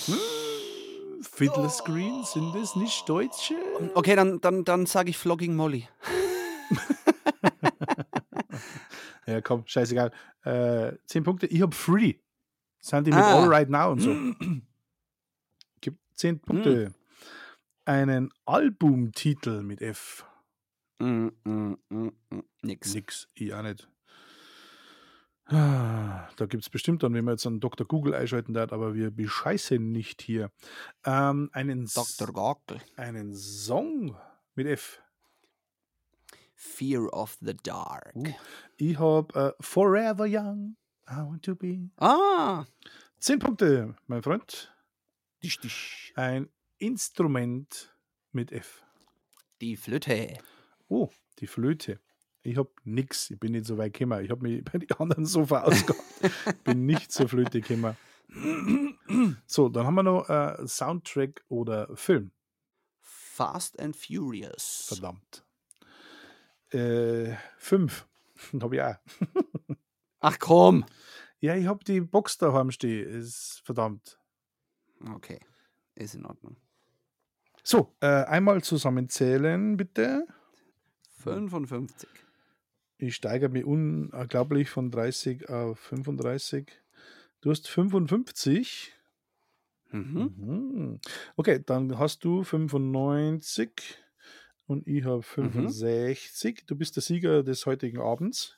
[0.06, 3.56] Hm, Fiddler's Green, sind das nicht Deutsche?
[3.94, 5.88] Okay, dann, dann, dann sage ich Flogging Molly.
[9.26, 10.12] Ja, komm, scheißegal.
[10.44, 11.48] Äh, 10 Punkte.
[11.48, 12.16] Ich habe Free.
[12.82, 13.40] Sind die mit Ah.
[13.42, 14.12] All Right Now und so.
[15.82, 16.94] Gibt 10 Punkte.
[17.86, 20.26] Einen Albumtitel mit F.
[21.00, 22.44] Mm, mm, mm, mm.
[22.64, 22.94] Nix.
[22.94, 23.90] Nix, ich auch nicht.
[25.46, 27.86] Ah, Da gibt es bestimmt dann, wenn man jetzt einen Dr.
[27.86, 30.52] Google einschalten darf, aber wir bescheißen nicht hier.
[31.06, 32.32] Ähm, einen, Dr.
[32.32, 32.82] Gockel.
[32.96, 34.16] einen Song
[34.56, 35.02] mit F.
[36.56, 38.14] Fear of the Dark.
[38.16, 38.28] Uh.
[38.78, 40.78] Ich habe äh, Forever Young,
[41.10, 41.90] I want to be.
[41.98, 42.66] Ah.
[43.20, 44.74] 10 Punkte, mein Freund.
[45.44, 46.14] Dich, dich.
[46.16, 47.94] Ein Instrument
[48.32, 48.82] mit F.
[49.62, 50.38] Die Flöte.
[50.88, 52.00] Oh, die Flöte.
[52.44, 53.32] Ich habe nix.
[53.32, 54.24] Ich bin nicht so weit gekommen.
[54.24, 56.00] Ich habe mich bei den anderen so verausgabt.
[56.64, 57.96] bin nicht zur Flöte gekommen.
[59.46, 62.32] So, dann haben wir noch äh, Soundtrack oder Film.
[63.00, 64.86] Fast and Furious.
[64.88, 65.44] Verdammt.
[66.72, 68.08] Äh, fünf.
[68.62, 68.96] habe ich auch.
[70.20, 70.86] Ach komm.
[71.40, 73.08] Ja, ich habe die Box daheim stehen.
[73.10, 74.20] Ist verdammt.
[75.14, 75.40] Okay.
[75.96, 76.58] Ist in Ordnung.
[77.64, 80.26] So, äh, einmal zusammenzählen, bitte.
[81.20, 82.10] 55.
[83.04, 86.72] Ich steigere mich unglaublich von 30 auf 35.
[87.42, 88.94] Du hast 55.
[89.92, 90.34] Mhm.
[90.38, 91.00] Mhm.
[91.36, 93.98] Okay, dann hast du 95
[94.68, 96.64] und ich habe 65.
[96.66, 98.58] Du bist der Sieger des heutigen Abends.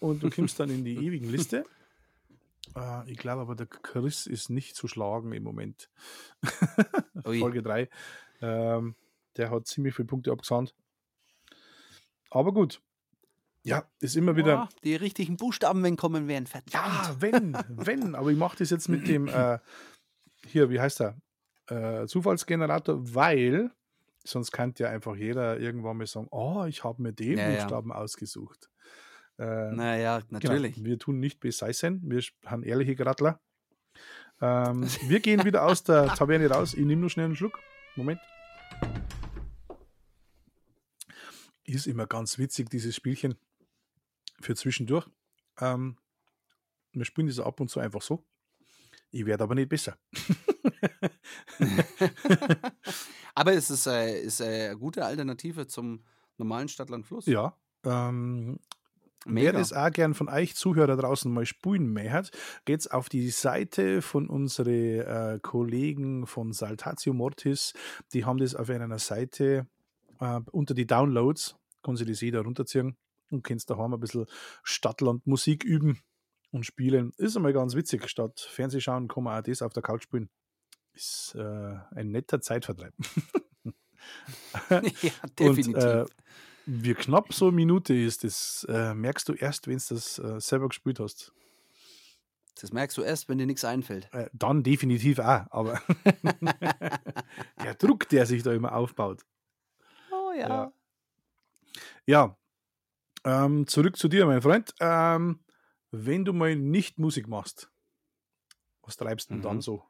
[0.00, 1.66] Und du kommst dann in die ewigen Liste.
[2.74, 5.90] Äh, ich glaube aber, der Chris ist nicht zu schlagen im Moment.
[7.22, 7.90] Folge 3.
[8.40, 8.94] Ähm,
[9.36, 10.74] der hat ziemlich viele Punkte abgesandt.
[12.32, 12.80] Aber gut.
[13.64, 14.56] Ja, ist immer wieder.
[14.56, 16.72] Boah, die richtigen Buchstaben, wenn kommen wären, verdammt.
[16.72, 18.14] Ja, wenn, wenn.
[18.14, 19.58] Aber ich mache das jetzt mit dem, äh,
[20.46, 21.16] hier, wie heißt er?
[21.68, 23.70] Äh, Zufallsgenerator, weil
[24.24, 27.58] sonst kann ja einfach jeder irgendwann mal sagen, oh, ich habe mir den Ja, ja.
[27.60, 28.68] Buchstaben ausgesucht.
[29.38, 30.82] Äh, Naja, genau, natürlich.
[30.84, 33.40] wir tun nicht beseisen, wir haben ehrliche Grattler.
[34.40, 36.74] Ähm, wir gehen wieder aus der Taverne raus.
[36.74, 37.58] Ich nehme nur schnell einen Schluck.
[37.94, 38.20] Moment.
[41.64, 43.36] Ist immer ganz witzig, dieses Spielchen
[44.40, 45.08] für zwischendurch.
[45.60, 45.96] Ähm,
[46.92, 48.24] wir spielen das ab und zu einfach so.
[49.10, 49.96] Ich werde aber nicht besser.
[53.34, 56.04] aber es ist, äh, ist äh, eine gute Alternative zum
[56.38, 57.26] normalen Stadtland-Fluss.
[57.26, 57.56] Ja.
[57.84, 58.58] Ähm,
[59.24, 62.32] Wer das auch gern von euch Zuhörer draußen mal spulen möchtet,
[62.64, 67.72] geht's auf die Seite von unseren äh, Kollegen von Saltatio Mortis.
[68.12, 69.66] Die haben das auf einer Seite
[70.22, 71.56] äh, unter die Downloads.
[71.82, 72.96] Können Sie das jeder runterziehen
[73.30, 74.26] und kannst daheim ein bisschen
[74.62, 76.00] Stadtland-Musik üben
[76.52, 77.12] und spielen.
[77.16, 78.08] Ist einmal ganz witzig.
[78.08, 80.30] Statt Fernsehschauen kann man auch das auf der Couch spielen.
[80.92, 82.94] Ist äh, ein netter Zeitvertreib.
[84.70, 84.82] ja,
[85.38, 85.74] definitiv.
[85.74, 86.04] Und, äh,
[86.66, 90.38] wie knapp so eine Minute ist, das äh, merkst du erst, wenn du das äh,
[90.38, 91.32] selber gespielt hast.
[92.60, 94.08] Das merkst du erst, wenn dir nichts einfällt.
[94.12, 95.82] Äh, dann definitiv auch, aber
[97.64, 99.24] der Druck, der sich da immer aufbaut.
[100.36, 100.48] Ja.
[100.48, 100.72] Ja,
[102.06, 102.36] ja.
[103.24, 104.74] Ähm, zurück zu dir, mein Freund.
[104.80, 105.44] Ähm,
[105.90, 107.70] wenn du mal nicht Musik machst,
[108.82, 109.38] was treibst du mhm.
[109.38, 109.62] denn dann mhm.
[109.62, 109.84] so?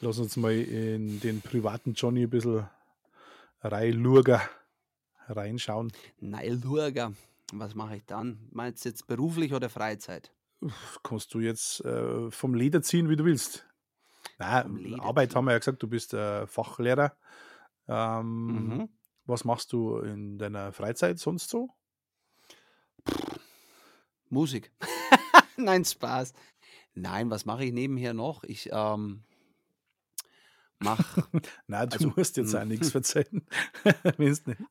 [0.00, 2.68] Lass uns mal in den privaten Johnny ein bisschen
[3.60, 4.40] reinlurgen
[5.28, 5.92] reinschauen?
[6.20, 7.12] Nein, Lurger.
[7.52, 8.48] Was mache ich dann?
[8.50, 10.32] Meinst du jetzt beruflich oder Freizeit?
[11.02, 13.66] Kannst du jetzt äh, vom Leder ziehen, wie du willst.
[14.38, 15.36] Nein, Arbeit ziehen.
[15.36, 17.16] haben wir ja gesagt, du bist äh, Fachlehrer.
[17.86, 18.88] Ähm, mhm.
[19.26, 21.70] Was machst du in deiner Freizeit sonst so?
[24.28, 24.70] Musik.
[25.56, 26.32] Nein, Spaß.
[26.94, 28.44] Nein, was mache ich nebenher noch?
[28.44, 29.24] Ich ähm,
[30.78, 31.18] mach.
[31.66, 32.68] Nein, du also, musst jetzt auch hm.
[32.68, 33.46] nichts verzeihen.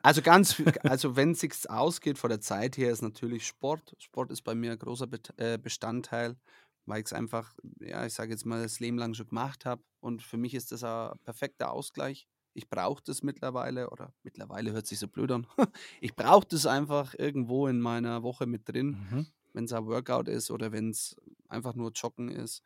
[0.01, 3.95] also ganz, also wenn es sich ausgeht von der Zeit her, ist natürlich Sport.
[3.99, 6.37] Sport ist bei mir ein großer äh, Bestandteil,
[6.85, 9.81] weil ich es einfach, ja, ich sage jetzt mal, das Leben lang schon gemacht habe.
[9.99, 12.27] Und für mich ist das ein perfekter Ausgleich.
[12.53, 15.47] Ich brauche das mittlerweile, oder mittlerweile hört sich so blöd an.
[16.01, 19.27] ich brauche das einfach irgendwo in meiner Woche mit drin, mhm.
[19.53, 21.15] wenn es ein Workout ist oder wenn es
[21.47, 22.63] einfach nur Joggen ist.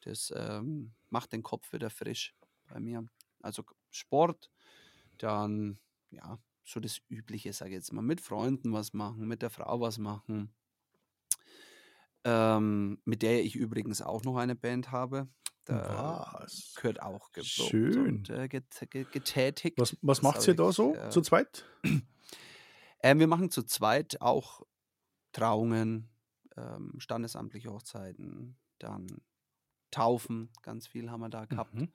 [0.00, 2.34] Das ähm, macht den Kopf wieder frisch
[2.68, 3.06] bei mir.
[3.42, 4.50] Also Sport,
[5.18, 5.78] dann
[6.10, 9.80] ja, so das Übliche, sage ich jetzt mal, mit Freunden was machen, mit der Frau
[9.80, 10.52] was machen.
[12.24, 15.28] Ähm, mit der ich übrigens auch noch eine Band habe.
[15.66, 16.74] Da was?
[16.76, 18.08] gehört auch Schön.
[18.08, 19.78] und äh, get, get, getätigt.
[19.78, 21.64] Was, was macht ihr da so äh, zu zweit?
[23.00, 24.62] Äh, wir machen zu zweit auch
[25.32, 26.08] Trauungen,
[26.56, 29.06] ähm, standesamtliche Hochzeiten, dann
[29.90, 31.74] Taufen, ganz viel haben wir da gehabt.
[31.74, 31.92] Mhm.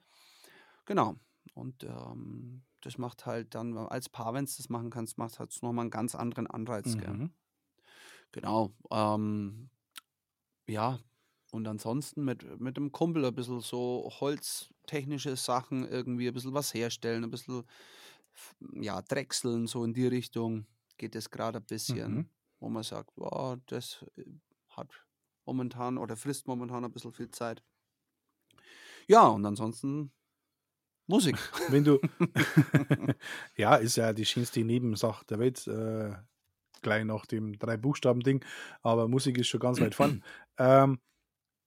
[0.86, 1.16] Genau.
[1.54, 5.56] Und ähm, das macht halt dann, als Paar, wenn du das machen kannst, macht halt
[5.62, 6.94] nochmal einen ganz anderen Anreiz.
[6.94, 7.32] Mhm.
[8.30, 8.72] Genau.
[8.90, 9.70] Ähm,
[10.66, 10.98] ja,
[11.52, 16.72] und ansonsten mit, mit dem Kumpel ein bisschen so holztechnische Sachen, irgendwie ein bisschen was
[16.72, 17.64] herstellen, ein bisschen
[18.72, 22.28] ja, drechseln, so in die Richtung geht es gerade ein bisschen, mhm.
[22.58, 24.24] wo man sagt, wow, das äh,
[24.70, 24.88] hat
[25.44, 27.62] momentan oder frisst momentan ein bisschen viel Zeit.
[29.06, 30.10] Ja, und ansonsten
[31.06, 31.36] Musik.
[31.68, 32.00] Wenn du,
[33.56, 36.14] ja, ist ja die schönste Nebensache der Welt, äh,
[36.80, 38.42] gleich nach dem Drei-Buchstaben-Ding,
[38.80, 40.24] aber Musik ist schon ganz weit vorn.
[40.58, 41.00] Ähm,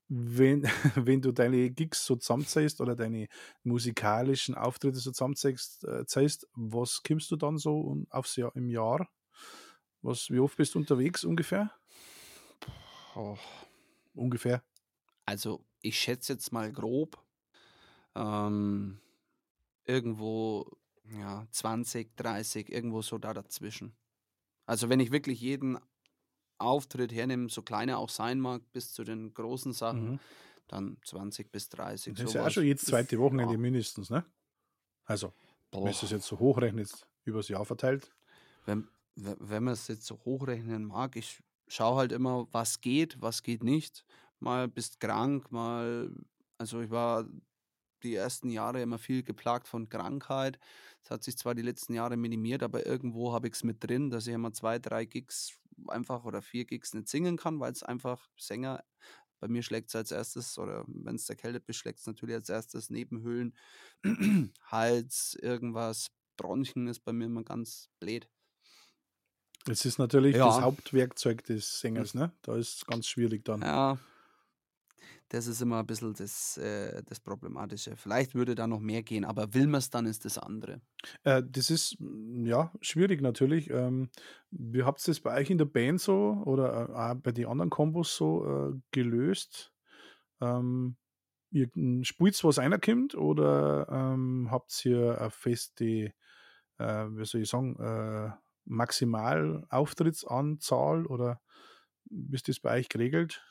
[0.08, 0.64] wenn,
[0.96, 3.28] wenn du deine Gigs so zusammenzählst oder deine
[3.64, 6.06] musikalischen Auftritte so zusammenzählst, äh,
[6.54, 9.10] was kommst du dann so aufs Jahr, im Jahr?
[10.02, 11.72] Was, wie oft bist du unterwegs ungefähr?
[13.16, 13.38] Oh.
[14.14, 14.64] Ungefähr.
[15.26, 17.22] Also, ich schätze jetzt mal grob.
[18.16, 19.00] Ähm,
[19.86, 20.78] irgendwo
[21.12, 23.96] ja, 20, 30, irgendwo so da dazwischen.
[24.66, 25.78] Also wenn ich wirklich jeden
[26.58, 30.20] Auftritt hernehme, so klein er auch sein mag, bis zu den großen Sachen, mhm.
[30.68, 32.16] dann 20 bis 30.
[32.16, 33.60] Das ist ja auch schon jedes zweite Wochenende ja.
[33.60, 34.26] mindestens, ne?
[35.06, 35.34] Also,
[35.72, 35.86] Boah.
[35.86, 38.12] wenn du es jetzt so hochrechnet, übers Jahr verteilt.
[38.66, 43.44] Wenn, wenn man es jetzt so hochrechnen mag, ich schaue halt immer, was geht, was
[43.44, 44.06] geht nicht.
[44.40, 46.12] Mal bist krank, mal,
[46.58, 47.26] also ich war
[48.04, 50.60] die ersten Jahre immer viel geplagt von Krankheit.
[51.04, 54.10] Es hat sich zwar die letzten Jahre minimiert, aber irgendwo habe ich es mit drin,
[54.10, 55.54] dass ich immer zwei, drei Gigs
[55.88, 58.84] einfach oder vier Gigs nicht singen kann, weil es einfach Sänger,
[59.40, 62.50] bei mir schlägt es als erstes, oder wenn es erkältet bist, schlägt es natürlich als
[62.50, 63.56] erstes Nebenhöhlen,
[64.62, 68.30] Hals, irgendwas, Bronchien ist bei mir immer ganz blöd.
[69.68, 70.46] Es ist natürlich ja.
[70.46, 72.32] das Hauptwerkzeug des Sängers, ne?
[72.44, 73.62] Da ist es ganz schwierig dann.
[73.62, 73.98] Ja,
[75.30, 77.96] das ist immer ein bisschen das, äh, das Problematische.
[77.98, 80.82] Vielleicht würde da noch mehr gehen, aber will man es dann, ist das andere.
[81.24, 83.70] Äh, das ist mm, ja schwierig natürlich.
[83.70, 84.10] Ähm,
[84.52, 87.48] wie habt ihr das bei euch in der Band so oder äh, auch bei den
[87.48, 89.72] anderen Kombos so äh, gelöst?
[90.42, 90.98] Ähm,
[91.52, 91.70] ihr
[92.04, 96.14] spielt was einer kommt oder ähm, habt ihr eine feste,
[96.80, 97.76] äh, wie soll ich sagen,
[98.66, 101.40] Maximalauftrittanzahl oder
[102.10, 103.44] Wie ist das bei euch geregelt?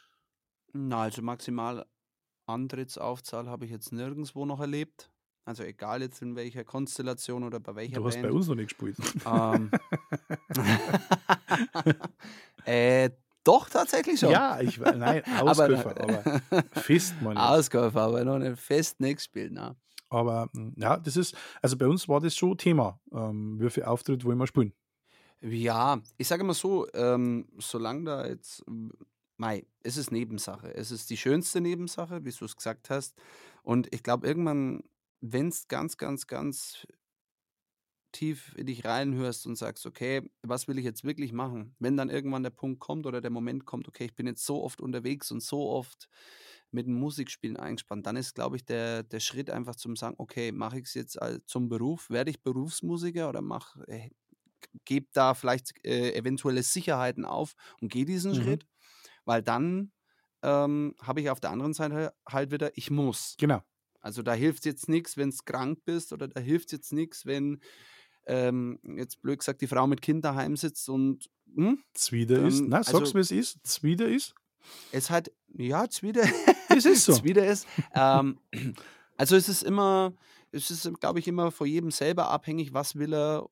[0.76, 1.86] Na, also maximal
[2.46, 5.10] Antrittsaufzahl habe ich jetzt nirgendwo noch erlebt.
[5.46, 8.26] Also egal jetzt in welcher Konstellation oder bei welcher Du hast Band.
[8.28, 8.96] bei uns noch nicht gespielt.
[9.26, 9.70] Ähm,
[12.64, 13.10] äh,
[13.44, 14.30] doch, tatsächlich schon.
[14.30, 16.40] ja, ich we- nein, Ausläufer, aber,
[16.80, 17.46] fest, meine ich.
[17.46, 19.52] Ausgabe, aber noch nicht fest nicht gespielt.
[19.52, 19.76] Ne?
[20.08, 22.98] Aber mm, ja, das ist, also bei uns war das schon Thema.
[23.12, 24.72] Ähm, wie viel Auftritt wollen wir spielen?
[25.40, 28.64] Ja, ich sage mal so, ähm, solange da jetzt,
[29.38, 30.74] m, mei, es ist Nebensache.
[30.74, 33.16] Es ist die schönste Nebensache, wie du es gesagt hast.
[33.62, 34.82] Und ich glaube, irgendwann,
[35.20, 36.86] wenn es ganz, ganz, ganz
[38.12, 41.74] tief in dich reinhörst und sagst, okay, was will ich jetzt wirklich machen?
[41.80, 44.62] Wenn dann irgendwann der Punkt kommt oder der Moment kommt, okay, ich bin jetzt so
[44.62, 46.08] oft unterwegs und so oft
[46.70, 50.52] mit dem Musikspielen eingespannt, dann ist, glaube ich, der, der Schritt einfach zum sagen, okay,
[50.52, 52.08] mache ich es jetzt zum Beruf?
[52.08, 54.10] Werde ich Berufsmusiker oder mach, äh,
[54.84, 58.34] gebe da vielleicht äh, eventuelle Sicherheiten auf und gehe diesen Mhm.
[58.34, 58.66] Schritt?
[59.24, 59.92] Weil dann
[60.42, 63.34] ähm, habe ich auf der anderen Seite halt wieder, ich muss.
[63.38, 63.62] Genau.
[64.00, 67.60] Also da hilft jetzt nichts, wenn du krank bist oder da hilft jetzt nichts, wenn
[68.26, 72.68] ähm, jetzt blöd gesagt die Frau mit Kind daheim sitzt und hm, Zwider ist, Ähm,
[72.68, 73.58] na, also- sag's, wie es ist.
[73.66, 74.34] Zwider ist.
[74.92, 76.24] es halt, ja, Zwider,
[76.68, 77.12] Es ist so.
[77.14, 77.66] Zwider ist.
[77.94, 78.38] Ähm,
[79.16, 80.14] also es ist immer,
[80.52, 83.48] es ist, glaube ich, immer von jedem selber abhängig, was will er,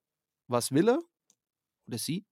[0.49, 0.99] was will er
[1.87, 2.27] oder sie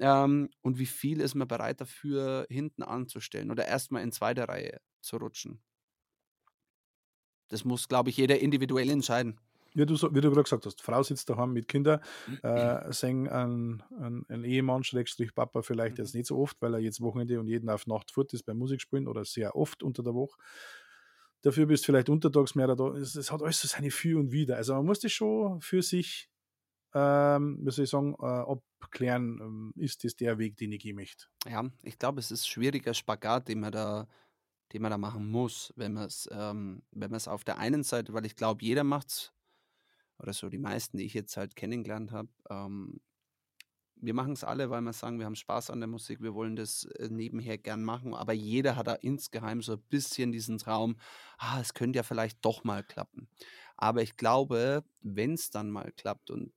[0.00, 4.80] ähm, und wie viel ist man bereit dafür hinten anzustellen oder erstmal in zweiter Reihe
[5.02, 5.62] zu rutschen.
[7.48, 9.38] Das muss, glaube ich, jeder individuell entscheiden.
[9.72, 12.00] Wie du, so- wie du gerade gesagt hast, Frau sitzt daheim mit Kindern,
[12.42, 15.98] äh, singen ein, ein, ein Ehemann, Schrägstrich Papa, vielleicht Mhm.
[15.98, 18.58] jetzt nicht so oft, weil er jetzt Wochenende und jeden auf Nacht fort ist beim
[18.58, 20.36] Musikspielen oder sehr oft unter der Woche.
[21.42, 22.88] Dafür bist du vielleicht untertags mehr da.
[22.94, 24.56] Es, es hat alles so seine Für und Wider.
[24.56, 26.29] Also man muss das schon für sich,
[26.94, 31.26] ähm, wie ich sagen, äh, abklären, ähm, ist das der Weg, den ich gehen möchte.
[31.48, 34.08] Ja, ich glaube, es ist schwieriger Spagat, den man da,
[34.72, 37.84] den man da machen muss, wenn man es, ähm, wenn man es auf der einen
[37.84, 39.32] Seite, weil ich glaube, jeder macht's,
[40.18, 43.00] oder so die meisten, die ich jetzt halt kennengelernt habe, ähm,
[44.02, 46.56] wir machen es alle, weil wir sagen, wir haben Spaß an der Musik, wir wollen
[46.56, 50.96] das äh, nebenher gern machen, aber jeder hat da insgeheim so ein bisschen diesen Traum,
[51.38, 53.28] ah, es könnte ja vielleicht doch mal klappen.
[53.76, 56.52] Aber ich glaube, wenn es dann mal klappt und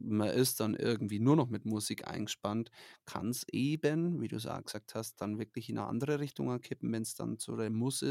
[0.00, 2.70] man ist dann irgendwie nur noch mit Musik eingespannt,
[3.06, 6.60] kann es eben, wie du es auch gesagt hast, dann wirklich in eine andere Richtung
[6.60, 8.02] kippen, wenn es dann zu der Muss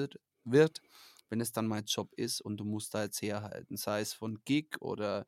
[0.43, 0.81] wird,
[1.29, 4.39] wenn es dann mein Job ist und du musst da jetzt herhalten, sei es von
[4.45, 5.25] Gig oder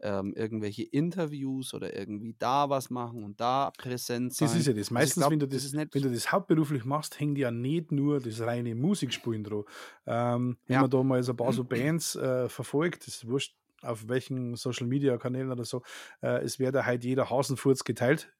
[0.00, 4.38] ähm, irgendwelche Interviews oder irgendwie da was machen und da präsent sein.
[4.40, 4.90] Das ist ja das.
[4.94, 7.90] Also Meistens, glaub, wenn, du das das, wenn du das hauptberuflich machst, hängt ja nicht
[7.90, 9.64] nur das reine Musikspielen dran.
[10.06, 10.78] Ähm, wenn Ja.
[10.78, 14.86] man da mal so ein paar so Bands äh, verfolgt, das wurscht, auf welchen Social
[14.86, 15.82] Media Kanälen oder so,
[16.22, 18.32] äh, es wird ja halt jeder Hasenfurz geteilt.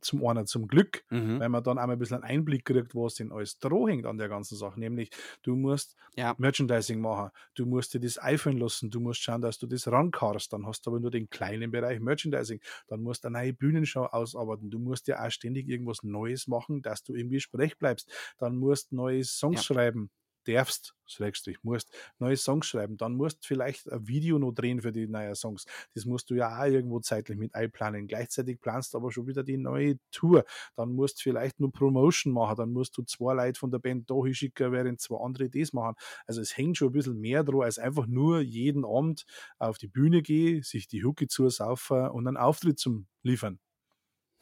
[0.00, 1.38] Zum einen zum Glück, Mhm.
[1.38, 4.06] weil man dann auch mal ein bisschen einen Einblick kriegt, was denn alles dran hängt
[4.06, 4.78] an der ganzen Sache.
[4.78, 5.10] Nämlich,
[5.42, 6.36] du musst Ja.
[6.36, 10.52] Merchandising machen, du musst dir das einfallen lassen, du musst schauen, dass du das rankarst,
[10.52, 14.04] dann hast du aber nur den kleinen Bereich Merchandising, dann musst du eine neue Bühnenshow
[14.06, 18.56] ausarbeiten, du musst ja auch ständig irgendwas Neues machen, dass du irgendwie sprech bleibst, dann
[18.56, 19.64] musst du neue Songs Ja.
[19.64, 20.10] schreiben,
[20.44, 24.92] darfst, Schrägstrich, musst neue Songs schreiben, dann musst du vielleicht ein Video noch drehen für
[24.92, 25.64] die neuen Songs,
[25.94, 29.42] das musst du ja auch irgendwo zeitlich mit einplanen, gleichzeitig planst du aber schon wieder
[29.42, 30.44] die neue Tour,
[30.76, 34.10] dann musst du vielleicht nur Promotion machen, dann musst du zwei Leute von der Band
[34.10, 35.94] da hinschicken, während zwei andere das machen.
[36.26, 39.24] Also es hängt schon ein bisschen mehr dran, als einfach nur jeden Abend
[39.58, 43.58] auf die Bühne gehen, sich die Hucke zusaufen und einen Auftritt zum liefern.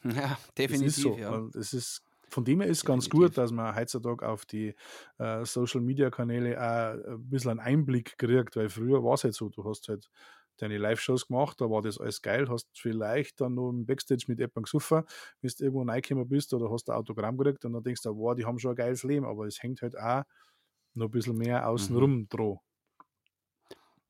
[0.03, 0.37] Ja,
[0.67, 1.17] Das definitiv, ist so.
[1.17, 1.43] ja.
[1.53, 2.03] Das ist,
[2.33, 3.09] von dem her ist ganz Definitiv.
[3.09, 4.75] gut, dass man heutzutage auf die
[5.19, 9.35] äh, Social Media Kanäle auch ein bisschen einen Einblick kriegt, weil früher war es halt
[9.35, 10.09] so, du hast halt
[10.57, 14.39] deine Live-Shows gemacht, da war das alles geil, hast vielleicht dann noch im Backstage mit
[14.39, 15.03] jemandem gesoffen,
[15.41, 18.35] wenn du irgendwo reingekommen bist oder hast ein Autogramm gekriegt und dann denkst du, wow,
[18.35, 20.23] die haben schon ein geiles Leben, aber es hängt halt auch
[20.95, 22.29] noch ein bisschen mehr außenrum Mhm.
[22.29, 22.57] dran.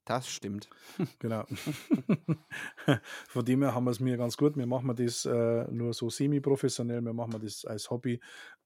[0.06, 0.70] Das stimmt.
[1.20, 1.46] Genau.
[3.28, 4.58] Von dem her haben wir es mir ganz gut.
[4.58, 8.20] Wir machen das äh, nur so semi-professionell, wir machen das als Hobby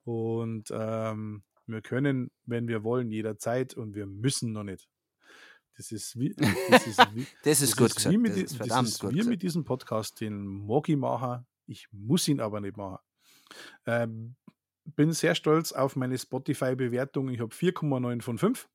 [0.04, 4.88] und ähm, wir können, wenn wir wollen, jederzeit und wir müssen noch nicht.
[5.76, 6.34] Das ist wie,
[6.70, 8.18] das ist wie, Das ist gut gesagt.
[8.18, 9.30] mit, Das ist verdammt das ist gut wie gesagt.
[9.30, 12.98] mit diesem Podcast, den mag ich machen, ich muss ihn aber nicht machen.
[13.86, 14.36] Ähm,
[14.96, 17.30] bin sehr stolz auf meine Spotify-Bewertung.
[17.30, 18.68] Ich habe 4,9 von 5.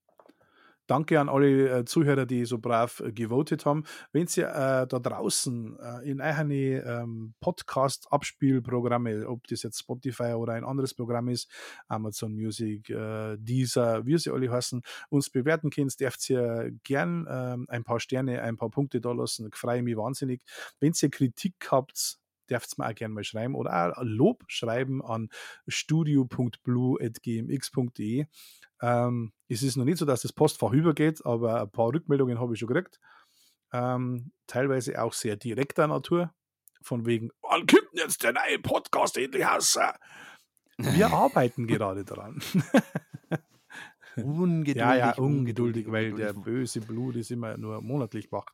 [0.93, 3.85] Danke an alle äh, Zuhörer, die so brav äh, gewotet haben.
[4.13, 10.65] Wenn Sie äh, da draußen in eigene ähm, Podcast-Abspielprogramme, ob das jetzt Spotify oder ein
[10.65, 11.51] anderes Programm ist,
[11.89, 17.85] Amazon Music, Deezer, wie sie alle heißen, uns bewerten könnt, dürft ihr gern ähm, ein
[17.85, 19.49] paar Sterne, ein paar Punkte da lassen.
[19.49, 20.43] Ich freue mich wahnsinnig.
[20.79, 22.19] Wenn ihr Kritik habt,
[22.61, 25.29] dürft mir auch gerne mal schreiben oder auch Lob schreiben an
[25.69, 28.27] studio.blue.gmx.de.
[28.81, 32.55] Ähm, es ist noch nicht so, dass das Postfach übergeht, aber ein paar Rückmeldungen habe
[32.55, 32.99] ich schon gekriegt.
[33.73, 36.33] Ähm, teilweise auch sehr direkter Natur.
[36.83, 39.79] Von wegen, wann kommt denn jetzt der neue Podcast endlich raus?
[40.79, 42.43] Wir arbeiten gerade dran.
[44.17, 44.77] Ungeduldig.
[44.77, 48.47] ja, ja, ungeduldig, weil der böse Blut ist immer nur monatlich wach.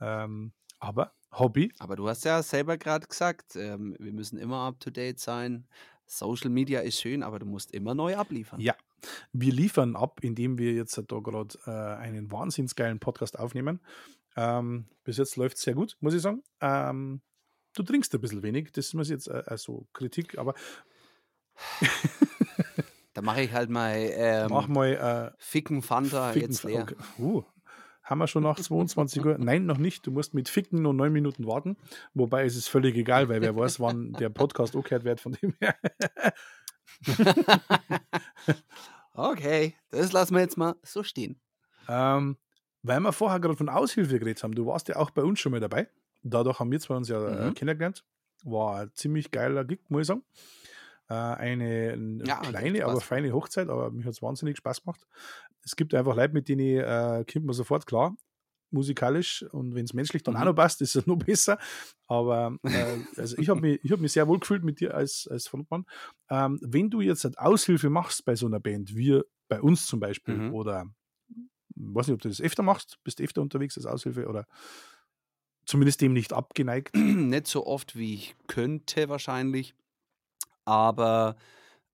[0.00, 1.72] Ähm, aber Hobby.
[1.78, 5.66] Aber du hast ja selber gerade gesagt, ähm, wir müssen immer up to date sein.
[6.06, 8.60] Social Media ist schön, aber du musst immer neu abliefern.
[8.60, 8.74] Ja,
[9.32, 13.80] wir liefern ab, indem wir jetzt da gerade äh, einen wahnsinnsgeilen Podcast aufnehmen.
[14.36, 16.42] Ähm, bis jetzt läuft es sehr gut, muss ich sagen.
[16.60, 17.20] Ähm,
[17.74, 20.54] du trinkst ein bisschen wenig, das muss jetzt äh, also Kritik, aber
[23.14, 26.82] Da mache ich halt mal ähm, mach mal äh, Ficken Fanta Ficken- jetzt leer.
[26.82, 26.96] okay.
[27.18, 27.42] Uh,
[28.06, 29.36] haben wir schon nach 22 Uhr?
[29.38, 30.06] Nein, noch nicht.
[30.06, 31.76] Du musst mit Ficken nur neun Minuten warten.
[32.14, 35.52] Wobei es ist völlig egal, weil wer weiß, wann der Podcast umgekehrt wird von dem
[35.60, 35.74] her.
[39.18, 41.40] Okay, das lassen wir jetzt mal so stehen.
[41.88, 42.36] Ähm,
[42.82, 45.52] weil wir vorher gerade von Aushilfe geredet haben, du warst ja auch bei uns schon
[45.52, 45.88] mal dabei.
[46.22, 47.54] Dadurch haben wir zwei uns ja äh, Mhm.
[47.54, 48.04] kennengelernt.
[48.44, 50.22] War ein ziemlich geiler Gig, muss ich sagen.
[51.08, 55.06] Äh, eine Ja, kleine, aber feine Hochzeit, aber mir hat es wahnsinnig Spaß gemacht.
[55.62, 58.16] Es gibt einfach Leute, mit denen äh, kommt man sofort klar,
[58.70, 60.46] musikalisch und wenn es menschlich dann auch Mhm.
[60.46, 61.58] noch passt, ist es noch besser.
[62.08, 65.28] Aber äh, also ich habe mich, ich hab mich sehr wohl gefühlt mit dir als,
[65.30, 65.86] als Frontmann.
[66.30, 70.00] Ähm, wenn du jetzt halt Aushilfe machst bei so einer Band, wie bei uns zum
[70.00, 70.48] Beispiel, Mhm.
[70.48, 70.86] oder
[71.76, 74.46] weiß nicht, ob du das öfter machst, bist du öfter unterwegs als Aushilfe oder
[75.64, 76.94] zumindest dem nicht abgeneigt.
[76.96, 79.74] Nicht so oft, wie ich könnte wahrscheinlich.
[80.66, 81.36] Aber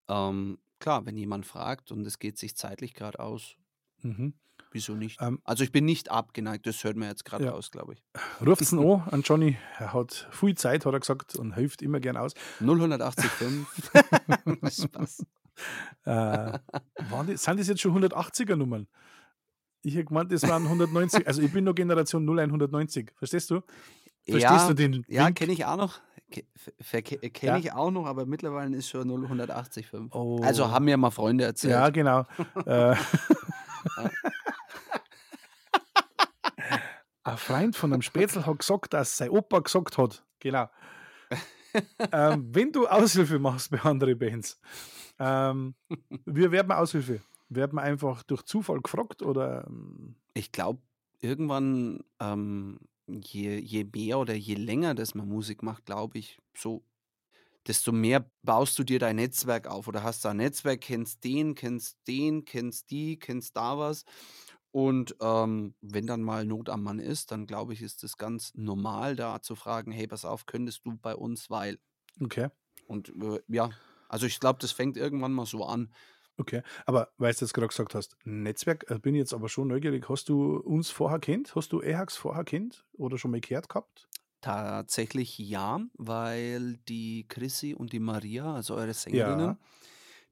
[0.08, 3.56] ähm, klar, wenn jemand fragt und es geht sich zeitlich gerade aus,
[4.02, 4.34] Mhm.
[4.72, 5.20] wieso nicht?
[5.22, 7.50] Ähm, Also ich bin nicht abgeneigt, das hört man jetzt gerade Ja.
[7.52, 8.02] raus, glaube ich.
[8.44, 9.56] Ruft ihn an an Johnny.
[9.78, 12.32] Er hat viel Zeit, hat er gesagt, und hilft immer gern aus.
[12.60, 13.30] 0185.
[14.84, 15.24] Spaß.
[16.04, 16.58] Äh,
[17.28, 18.88] die, sind das jetzt schon 180er Nummern?
[19.82, 21.26] Ich hätte gemeint, das waren 190.
[21.26, 23.12] Also ich bin nur Generation 0190.
[23.16, 23.60] Verstehst du?
[24.24, 25.04] Verstehst ja, du den?
[25.08, 25.36] ja Wink?
[25.36, 26.00] kenne ich auch noch.
[26.32, 27.56] Kenne Ja.
[27.58, 29.88] ich auch noch, aber mittlerweile ist schon 0185.
[30.10, 30.40] Oh.
[30.42, 31.72] Also haben mir mal Freunde erzählt.
[31.72, 32.26] Ja, genau.
[32.66, 32.94] äh,
[37.24, 40.24] ein Freund von einem Spätzl hat gesagt, dass sein Opa gesagt hat.
[40.40, 40.68] Genau.
[42.12, 44.60] ähm, wenn du Aushilfe machst bei anderen Bands,
[45.18, 45.74] ähm,
[46.26, 47.20] wie wird man Aushilfe?
[47.48, 49.64] Wird man einfach durch Zufall gefragt oder?
[49.66, 50.80] ähm, Ich glaube,
[51.20, 52.78] irgendwann, ähm,
[53.20, 56.84] je, je mehr oder je länger das man Musik macht, glaube ich, so,
[57.66, 61.54] desto mehr baust du dir dein Netzwerk auf oder hast da ein Netzwerk, kennst den,
[61.54, 64.04] kennst den, kennst die, kennst da was.
[64.72, 68.52] Und ähm, wenn dann mal Not am Mann ist, dann glaube ich, ist es ganz
[68.54, 71.78] normal, da zu fragen, hey, pass auf, könntest du bei uns, weil.
[72.22, 72.48] Okay,
[72.86, 73.70] Und äh, ja,
[74.08, 75.92] also ich glaube, das fängt irgendwann mal so an.
[76.42, 76.62] Okay.
[76.84, 80.08] Aber weil du jetzt gerade gesagt hast, Netzwerk, äh, bin ich jetzt aber schon neugierig.
[80.08, 81.54] Hast du uns vorher kennt?
[81.54, 84.08] Hast du EHAX vorher kennt oder schon mal gehört gehabt?
[84.40, 89.56] Tatsächlich ja, weil die Chrissy und die Maria, also eure Sängerinnen,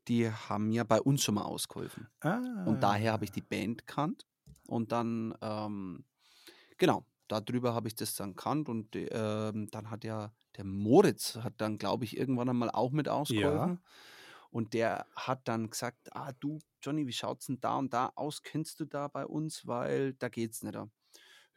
[0.09, 2.09] die haben ja bei uns schon mal ausgeholfen.
[2.21, 4.27] Ah, Und daher habe ich die Band kannt.
[4.67, 6.05] Und dann, ähm,
[6.79, 8.69] genau, darüber habe ich das dann kannt.
[8.69, 13.09] Und ähm, dann hat ja der Moritz, hat dann, glaube ich, irgendwann einmal auch mit
[13.09, 13.79] ausgeholfen.
[14.51, 18.43] Und der hat dann gesagt, ah du, Johnny, wie schaut's denn da und da aus?
[18.43, 19.67] Kennst du da bei uns?
[19.67, 20.77] Weil da geht's nicht.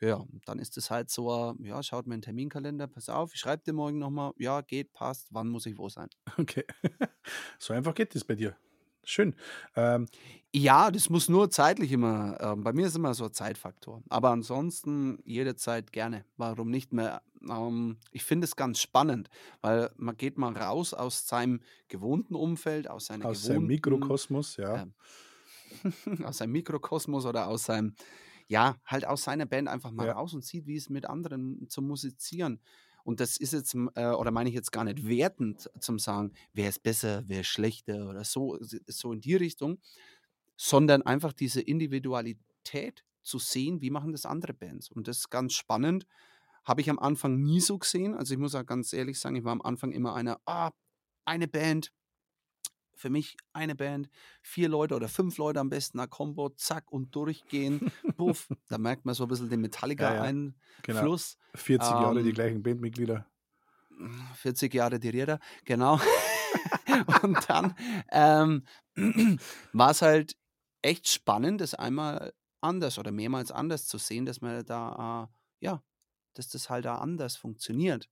[0.02, 3.64] Ja, dann ist es halt so, ja, schaut mir den Terminkalender, pass auf, ich schreibe
[3.64, 6.10] dir morgen nochmal, ja, geht, passt, wann muss ich wo sein?
[6.38, 6.66] Okay.
[7.60, 8.56] so einfach geht das bei dir.
[9.04, 9.36] Schön.
[9.76, 10.08] Ähm,
[10.56, 14.04] Ja, das muss nur zeitlich immer, ähm, bei mir ist immer so ein Zeitfaktor.
[14.10, 16.26] Aber ansonsten jederzeit gerne.
[16.38, 17.24] Warum nicht mehr?
[17.50, 19.30] Ähm, ich finde es ganz spannend,
[19.62, 24.76] weil man geht mal raus aus seinem gewohnten Umfeld, aus seiner aus seinem Mikrokosmos, ja.
[24.76, 24.96] ähm,
[26.24, 27.96] aus seinem Mikrokosmos oder aus seinem,
[28.48, 30.14] ja, halt aus seiner Band einfach mal Ja.
[30.14, 32.62] raus und sieht, wie es mit anderen zu musizieren.
[33.04, 36.70] Und das ist jetzt, äh, oder meine ich jetzt gar nicht wertend zum sagen, wer
[36.70, 39.80] ist besser, wer ist schlechter oder so, so in die Richtung,
[40.58, 44.89] sondern einfach diese Individualität zu sehen, wie machen das andere Bands.
[44.89, 46.06] Und das ist ganz spannend.
[46.64, 48.16] Habe ich am Anfang nie so gesehen.
[48.16, 50.72] Also ich muss auch ganz ehrlich sagen, ich war am Anfang immer einer, ah,
[51.26, 51.91] eine Band,
[52.95, 54.09] für mich eine Band,
[54.41, 57.91] vier Leute oder fünf Leute am besten, eine Combo, zack und durchgehen.
[58.18, 58.47] Puff.
[58.70, 60.32] Da merkt man so ein bisschen den Ja, ja.
[60.32, 60.53] Metallica-Einfluss.
[60.84, 61.18] Genau.
[61.55, 63.28] 40 Jahre die Ähm, gleichen Bandmitglieder.
[64.36, 65.99] 40 Jahre die Räder, genau.
[67.24, 67.76] und dann
[68.11, 68.64] ähm,
[69.74, 70.36] war es halt
[70.82, 75.84] echt spannend, das einmal anders oder mehrmals anders zu sehen, dass man da, äh, ja,
[76.34, 78.10] dass das halt da anders funktioniert.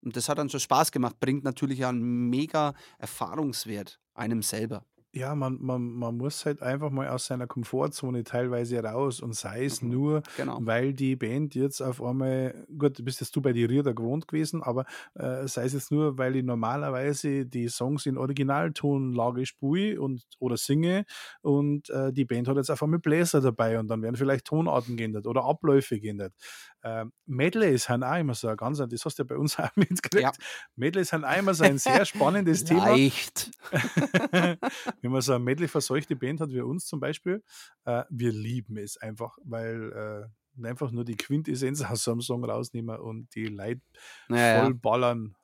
[0.00, 5.34] Und das hat dann schon Spaß gemacht, bringt natürlich einen mega Erfahrungswert einem selber ja,
[5.34, 9.80] man, man, man muss halt einfach mal aus seiner Komfortzone teilweise raus und sei es
[9.80, 9.90] mhm.
[9.90, 10.58] nur, genau.
[10.60, 14.62] weil die Band jetzt auf einmal, gut, bist jetzt du bei die Rieder gewohnt gewesen,
[14.62, 20.22] aber äh, sei es jetzt nur, weil ich normalerweise die Songs in Originaltonlage spiele und
[20.38, 21.04] oder singe
[21.40, 24.96] und äh, die Band hat jetzt auf einmal Bläser dabei und dann werden vielleicht Tonarten
[24.96, 26.34] geändert oder Abläufe geändert.
[26.82, 29.74] Äh, Medleys sind auch immer so ein ganz, das hast du ja bei uns auch
[29.76, 30.22] mitgekriegt.
[30.22, 30.32] Ja.
[30.76, 32.90] Medleys sind auch immer so ein sehr spannendes Thema.
[32.90, 33.50] Leicht.
[34.30, 37.42] Wenn man so eine Medley verseuchte Band hat wie uns zum Beispiel,
[37.84, 40.28] äh, wir lieben es einfach, weil
[40.62, 43.80] äh, einfach nur die Quintessenz aus so einem Song rausnehmen und die Leute
[44.28, 45.36] ja, voll ballern,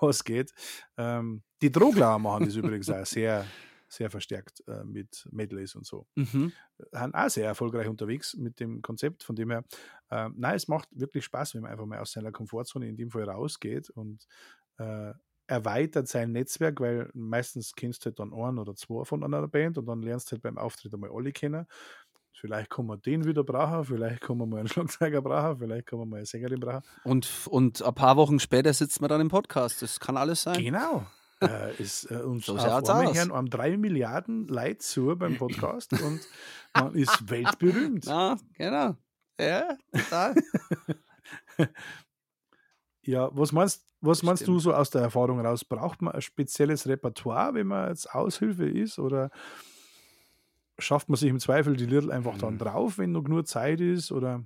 [0.00, 0.52] was geht.
[0.96, 3.46] Ähm, die Drogler machen das übrigens auch sehr
[3.92, 6.06] sehr verstärkt äh, mit Medleys und so.
[6.14, 6.52] Mhm.
[6.90, 9.64] Sind auch sehr erfolgreich unterwegs mit dem Konzept, von dem her,
[10.10, 13.10] äh, nein, es macht wirklich Spaß, wenn man einfach mal aus seiner Komfortzone in dem
[13.10, 14.26] Fall rausgeht und
[14.78, 15.12] äh,
[15.46, 19.76] erweitert sein Netzwerk, weil meistens kennst du halt dann einen oder zwei von einer Band
[19.76, 21.66] und dann lernst du halt beim Auftritt einmal alle kennen.
[22.34, 25.98] Vielleicht kann man den wieder brauchen, vielleicht kann man mal einen Schlagzeuger brauchen, vielleicht kann
[25.98, 26.82] man mal eine Sängerin brauchen.
[27.04, 29.82] Und, und ein paar Wochen später sitzt man dann im Podcast.
[29.82, 30.62] Das kann alles sein.
[30.64, 31.06] Genau
[31.42, 36.20] äh, ist äh, uns so auf hören um drei Milliarden Leute zu beim Podcast und
[36.74, 38.06] man ist weltberühmt.
[38.06, 38.96] Ja, genau.
[39.38, 40.34] Ja, total.
[43.02, 45.64] ja, was meinst, was meinst du so aus der Erfahrung raus?
[45.64, 48.98] Braucht man ein spezielles Repertoire, wenn man jetzt Aushilfe ist?
[48.98, 49.30] Oder
[50.78, 52.58] schafft man sich im Zweifel die Little einfach dann mhm.
[52.58, 54.12] drauf, wenn noch nur Zeit ist?
[54.12, 54.44] Oder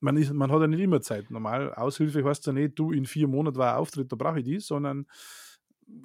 [0.00, 1.30] man, ist, man hat ja nicht immer Zeit.
[1.30, 4.44] Normal, Aushilfe heißt ja nicht, du in vier Monaten war ein Auftritt, da brauche ich
[4.44, 5.06] die, sondern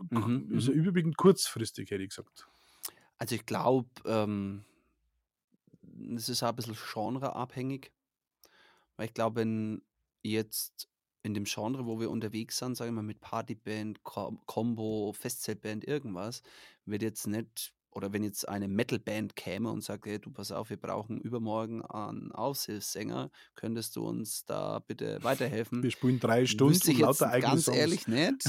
[0.09, 0.59] Mhm, mhm.
[0.71, 2.47] überwiegend kurzfristig, hätte ich gesagt.
[3.17, 4.63] Also ich glaube, ähm,
[6.15, 7.91] es ist auch ein bisschen genreabhängig.
[8.95, 9.81] Weil ich glaube, wenn
[10.23, 10.89] jetzt
[11.23, 16.41] in dem Genre, wo wir unterwegs sind, sagen wir mal mit Partyband, Combo, Festzeltband, irgendwas,
[16.85, 20.69] wird jetzt nicht oder wenn jetzt eine Metalband käme und sagt, hey, du pass auf,
[20.69, 25.81] wir brauchen übermorgen einen Aushilfssänger, könntest du uns da bitte weiterhelfen?
[25.81, 27.75] Wir spielen drei Stunden ich eigene ganz Songs.
[27.75, 28.43] ehrlich nicht.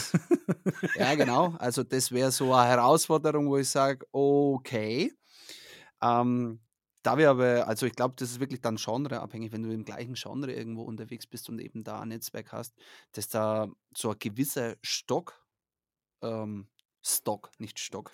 [0.97, 1.55] ja, genau.
[1.59, 5.15] Also das wäre so eine Herausforderung, wo ich sage, okay.
[6.03, 6.61] Ähm,
[7.03, 10.13] da wir aber, also ich glaube, das ist wirklich dann genreabhängig, wenn du im gleichen
[10.13, 12.75] Genre irgendwo unterwegs bist und eben da ein Netzwerk hast,
[13.13, 15.43] dass da so ein gewisser Stock
[16.21, 16.69] ähm,
[17.09, 18.13] Stock, nicht Stock.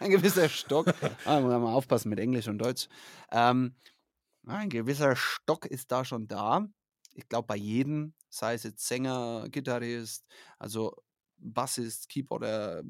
[0.10, 0.86] Ein gewisser Stock.
[1.26, 2.88] Ah, muss man mal aufpassen mit Englisch und Deutsch.
[3.30, 3.74] Ähm,
[4.46, 6.66] ein gewisser Stock ist da schon da.
[7.12, 10.24] Ich glaube, bei jedem, sei es jetzt Sänger, Gitarrist,
[10.58, 10.96] also
[11.36, 12.82] Bassist, Keyboarder,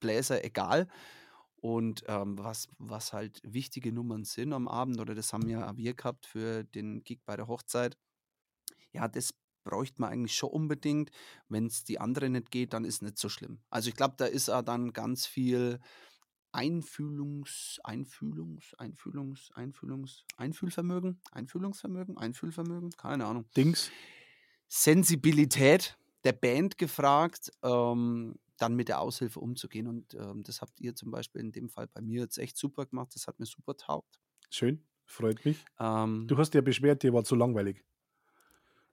[0.00, 0.88] Bläser, egal.
[1.56, 5.94] Und ähm, was, was halt wichtige Nummern sind am Abend, oder das haben ja wir
[5.94, 7.96] gehabt für den Gig bei der Hochzeit,
[8.92, 9.32] ja, das
[9.64, 11.10] bräuchte man eigentlich schon unbedingt.
[11.48, 13.60] Wenn es die andere nicht geht, dann ist nicht so schlimm.
[13.70, 15.80] Also ich glaube, da ist auch dann ganz viel
[16.52, 23.44] Einfühlungs, Einfühlungs, Einfühlungs, Einfühlungs, Einfühlvermögen, Einfühlungsvermögen, Einfühlvermögen, keine Ahnung.
[23.56, 23.90] Dings.
[24.68, 29.86] Sensibilität der Band gefragt, ähm, dann mit der Aushilfe umzugehen.
[29.86, 32.86] Und ähm, das habt ihr zum Beispiel in dem Fall bei mir jetzt echt super
[32.86, 33.10] gemacht.
[33.14, 34.20] Das hat mir super taugt.
[34.50, 35.64] Schön, freut mich.
[35.78, 37.82] Ähm, du hast ja beschwert, dir war zu langweilig.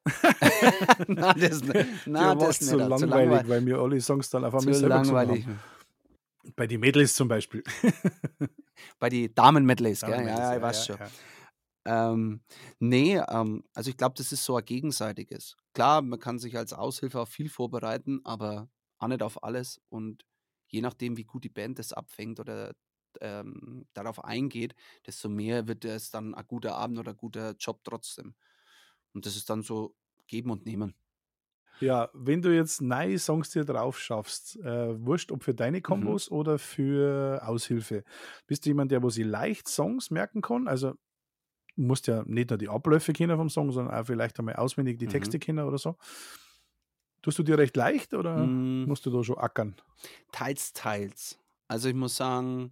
[1.07, 1.61] na, das,
[2.05, 2.69] na, das nicht.
[2.69, 5.45] Zu langweilig, langweilig, weil mir alle Songs dann auf einmal zu langweilig.
[6.55, 7.63] Bei den Medleys zum Beispiel.
[8.99, 10.27] Bei den Damen-Medleys, Damen gell?
[10.27, 10.97] Ja, ja, ich weiß schon.
[11.85, 12.41] Ähm,
[12.79, 15.55] nee, ähm, also ich glaube, das ist so ein gegenseitiges.
[15.73, 18.69] Klar, man kann sich als Aushilfe auf viel vorbereiten, aber
[18.99, 19.79] auch nicht auf alles.
[19.89, 20.25] Und
[20.67, 22.73] je nachdem, wie gut die Band das abfängt oder
[23.21, 24.75] ähm, darauf eingeht,
[25.05, 28.35] desto mehr wird es dann ein guter Abend oder ein guter Job trotzdem.
[29.13, 29.95] Und das ist dann so
[30.27, 30.93] geben und nehmen.
[31.79, 35.83] Ja, wenn du jetzt neue Songs dir drauf schaffst, äh, wurscht, ob für deine mhm.
[35.83, 36.37] Kombos mhm.
[36.37, 38.03] oder für Aushilfe,
[38.47, 40.67] bist du jemand, der wo sie leicht Songs merken kann?
[40.67, 40.91] Also
[41.75, 44.97] du musst ja nicht nur die Abläufe kennen vom Song, sondern auch vielleicht einmal auswendig
[44.97, 45.11] die mhm.
[45.11, 45.95] Texte kennen oder so.
[47.21, 48.85] Tust du dir recht leicht oder mhm.
[48.87, 49.75] musst du da schon ackern?
[50.31, 51.39] Teils, teils.
[51.67, 52.71] Also ich muss sagen,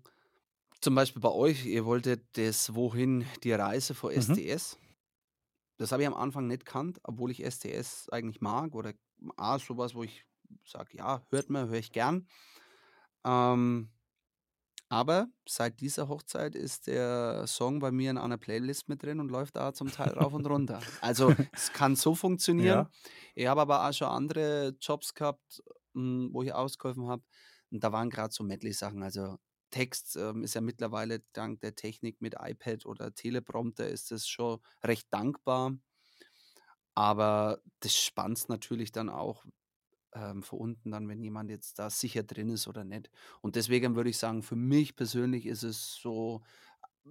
[0.82, 4.78] zum Beispiel bei euch, ihr wolltet das Wohin die Reise vor SDS.
[5.78, 8.94] Das habe ich am Anfang nicht kannt, obwohl ich STS eigentlich mag oder
[9.38, 10.26] A, sowas, wo ich
[10.66, 12.28] sage, ja, hört mir, höre ich gern.
[13.26, 13.92] Ähm,
[14.88, 19.30] aber seit dieser Hochzeit ist der Song bei mir in einer Playlist mit drin und
[19.32, 20.80] läuft da zum Teil rauf und runter.
[21.02, 22.88] Also es kann so funktionieren.
[22.88, 22.92] Ja.
[23.34, 25.64] Ich habe aber auch schon andere Jobs gehabt,
[25.94, 27.24] hm, wo ich ausgeholfen habe.
[27.72, 29.02] Und da waren gerade so Medley-Sachen.
[29.02, 29.38] Also
[29.72, 34.60] Text ähm, ist ja mittlerweile dank der Technik mit iPad oder Teleprompter ist es schon
[34.84, 35.74] recht dankbar.
[36.94, 39.46] Aber das spannt natürlich dann auch,
[40.14, 43.12] ähm, verunten, dann, wenn jemand jetzt da sicher drin ist oder nicht.
[43.42, 46.44] Und deswegen würde ich sagen, für mich persönlich ist es so,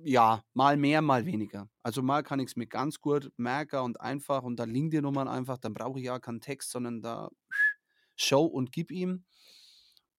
[0.04, 1.70] ja, mal mehr, mal weniger.
[1.82, 5.02] Also mal kann ich es mir ganz gut merken und einfach und da liegen die
[5.02, 7.30] Nummern einfach, dann brauche ich ja keinen Text, sondern da
[8.16, 9.24] Show und gib ihm.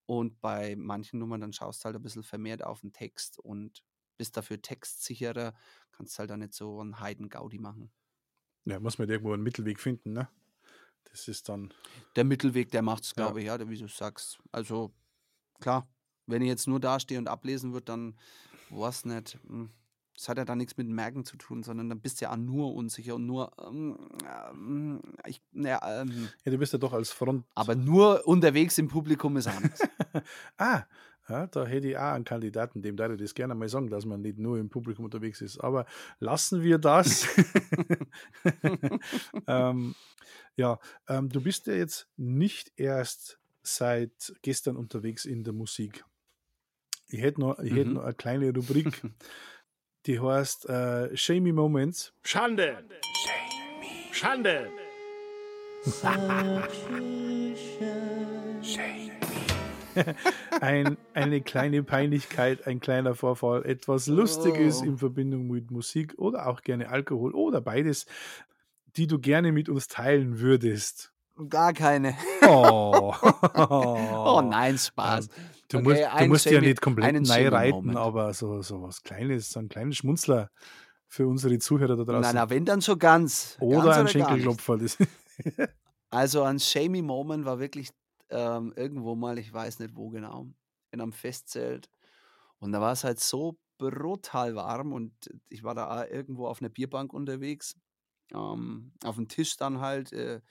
[0.07, 3.83] Und bei manchen Nummern, dann schaust du halt ein bisschen vermehrt auf den Text und
[4.17, 5.53] bist dafür textsicherer,
[5.91, 7.91] kannst halt dann nicht so einen Heiden-Gaudi machen.
[8.65, 10.29] Ja, muss man irgendwo einen Mittelweg finden, ne?
[11.05, 11.73] Das ist dann.
[12.15, 13.35] Der Mittelweg, der macht es, Ja.
[13.35, 14.39] glaube ich, ja, wie du sagst.
[14.51, 14.95] Also,
[15.61, 15.89] klar,
[16.27, 18.19] wenn ich jetzt nur dastehe und ablesen wird, dann
[18.69, 19.39] was nicht.
[19.43, 19.71] hm,
[20.17, 22.37] Das hat ja dann nichts mit Merken zu tun, sondern dann bist du ja auch
[22.37, 23.97] nur unsicher und nur, ähm,
[24.51, 27.45] ähm, ich, naja, ähm, Ja, du bist ja doch als Front.
[27.53, 29.79] aber nur unterwegs im Publikum ist anders.
[30.57, 30.83] Ah,
[31.27, 34.05] ja, da hätte ich auch einen Kandidaten, dem darf ich das gerne mal sagen, dass
[34.05, 35.57] man nicht nur im Publikum unterwegs ist.
[35.59, 35.85] Aber
[36.19, 37.27] lassen wir das.
[39.47, 39.95] ähm,
[40.55, 46.05] ja, ähm, du bist ja jetzt nicht erst seit gestern unterwegs in der Musik.
[47.07, 47.93] Ich hätte noch, ich hätte Mhm.
[47.95, 49.01] noch eine kleine Rubrik,
[50.07, 52.13] die heißt äh, Shamey Moments.
[52.23, 52.77] Schande!
[54.11, 54.69] Schande!
[60.61, 64.85] Ein, eine kleine Peinlichkeit, ein kleiner Vorfall, etwas Lustiges Oh.
[64.85, 68.05] in Verbindung mit Musik oder auch gerne Alkohol oder beides,
[68.97, 71.13] die du gerne mit uns teilen würdest.
[71.49, 72.15] Gar keine.
[72.47, 73.13] Oh,
[73.55, 75.29] Oh nein, Spaß.
[75.67, 79.01] Du Okay, musst, du ein musst ja nicht komplett neu reiten, aber so, so was
[79.01, 80.51] Kleines, so ein kleines Schmunzler
[81.07, 82.35] für unsere Zuhörer da draußen.
[82.35, 83.57] Na, wenn dann so ganz.
[83.59, 84.07] oder ganz ein.
[84.07, 84.79] Schenkelklopfer.
[86.11, 87.89] Also ein Shamey Moment war wirklich
[88.29, 90.47] ähm, irgendwo mal, ich weiß nicht wo genau,
[90.91, 91.89] in einem Festzelt.
[92.59, 95.13] Und da war es halt so brutal warm und
[95.49, 97.75] ich war da auch irgendwo auf einer Bierbank unterwegs.
[98.33, 100.41] Ähm, auf dem Tisch dann halt äh,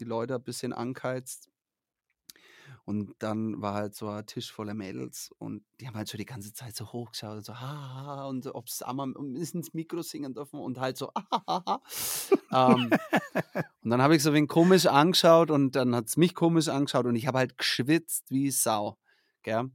[0.00, 1.50] die Leute ein bisschen angeheizt.
[2.86, 6.26] Und dann war halt so ein Tisch voller Mädels und die haben halt so die
[6.26, 10.60] ganze Zeit so hochgeschaut und so, haha, und ob es einmal ins Mikro singen dürfen
[10.60, 11.80] und halt so, hahaha.
[12.52, 12.90] ähm,
[13.82, 16.68] und dann habe ich so ein wenig komisch angeschaut und dann hat es mich komisch
[16.68, 18.98] angeschaut und ich habe halt geschwitzt wie Sau.
[19.42, 19.70] Gell?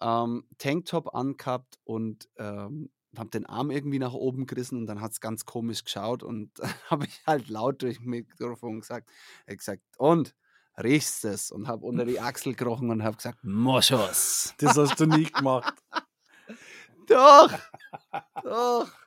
[0.00, 5.12] Ähm, Tanktop angehabt und ähm, habe den Arm irgendwie nach oben gerissen und dann hat
[5.12, 6.50] es ganz komisch geschaut und
[6.90, 9.10] habe ich halt laut durch Mikrofon gesagt,
[9.46, 10.34] hab gesagt, und
[10.82, 11.50] riechst es?
[11.50, 14.54] Und habe unter die Achsel gekrochen und habe gesagt, Moschus.
[14.58, 15.74] das hast du nicht gemacht.
[17.08, 17.52] Doch,
[18.42, 18.88] doch.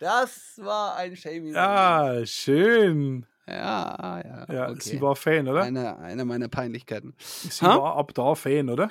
[0.00, 1.54] Das war ein Shaming.
[1.54, 3.26] Ah, schön.
[3.46, 4.52] Ja, ja.
[4.52, 4.80] Ja, okay.
[4.80, 5.62] sie war Fan, oder?
[5.62, 7.14] eine, eine meiner Peinlichkeiten.
[7.18, 7.76] sie Ha?
[7.76, 8.88] war ab da Fan, oder?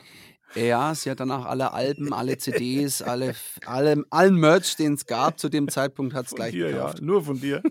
[0.56, 3.36] Ja, sie hat danach alle Alben, alle CDs, alle,
[3.66, 6.78] alle, allen Merch, den es gab, zu dem Zeitpunkt hat es gleich dir, ja.
[6.78, 7.02] gekauft.
[7.02, 7.62] Nur von dir.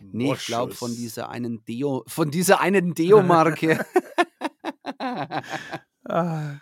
[0.00, 3.84] nee, ich glaube von dieser einen Deo, von dieser einen Deo-Marke.
[6.04, 6.56] Ah,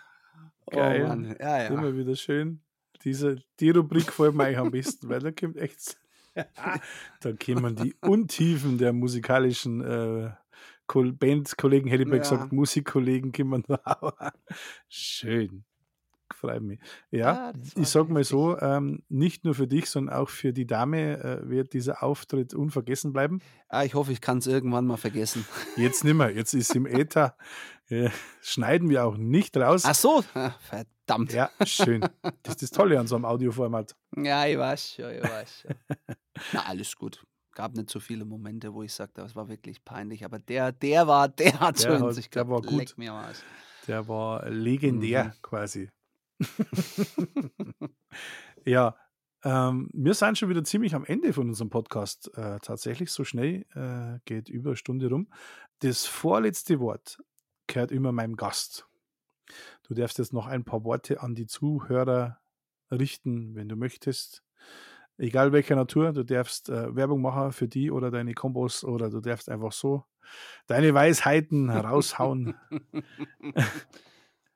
[0.67, 1.07] oh Geil.
[1.07, 1.67] Mann, ja, ja.
[1.67, 2.61] immer wieder schön.
[3.03, 5.97] Diese, die Rubrik gefällt mir eigentlich am besten, weil da kommt echt.
[6.35, 10.31] da kommen die Untiefen der musikalischen äh,
[10.93, 12.21] Bandkollegen, hätte ich mal Ja.
[12.21, 14.13] gesagt, Musikkollegen kommen da auch.
[14.87, 15.63] Schön.
[16.33, 16.79] Freut mich.
[17.11, 18.29] Ja, war ich sag mal heftig.
[18.29, 22.53] so, ähm, nicht nur für dich, sondern auch für die Dame äh, wird dieser Auftritt
[22.53, 23.39] unvergessen bleiben.
[23.67, 25.45] Ah, ich hoffe, ich kann es irgendwann mal vergessen.
[25.75, 27.35] Jetzt nimmer, jetzt ist im Äther.
[27.89, 28.09] Äh,
[28.41, 29.83] schneiden wir auch nicht raus.
[29.85, 31.33] Ach so, ah, verdammt.
[31.33, 32.01] Ja, schön.
[32.43, 33.95] Das ist das Tolle an so einem Audioformat.
[34.15, 35.75] Ja, ich weiß schon, ich weiß schon.
[36.53, 37.21] Na, alles gut.
[37.53, 40.23] Gab nicht so viele Momente, wo ich sagte, das war wirklich peinlich.
[40.25, 42.65] Aber der, der war, der hat Der so in hat- sich der gehabt.
[42.65, 42.93] war gut.
[42.97, 43.39] Mir Arsch.
[43.87, 45.41] Der war legendär Mhm.
[45.41, 45.89] quasi.
[48.65, 48.95] ja,
[49.43, 52.31] ähm, wir sind schon wieder ziemlich am Ende von unserem Podcast.
[52.37, 55.27] Äh, tatsächlich, so schnell äh, geht über eine Stunde rum.
[55.79, 57.17] Das vorletzte Wort
[57.67, 58.87] gehört immer meinem Gast.
[59.87, 62.39] Du darfst jetzt noch ein paar Worte an die Zuhörer
[62.91, 64.43] richten, wenn du möchtest.
[65.21, 69.21] Egal welcher Natur, du darfst äh, Werbung machen für die oder deine Kombos oder du
[69.21, 70.03] darfst einfach so
[70.65, 72.55] deine Weisheiten raushauen.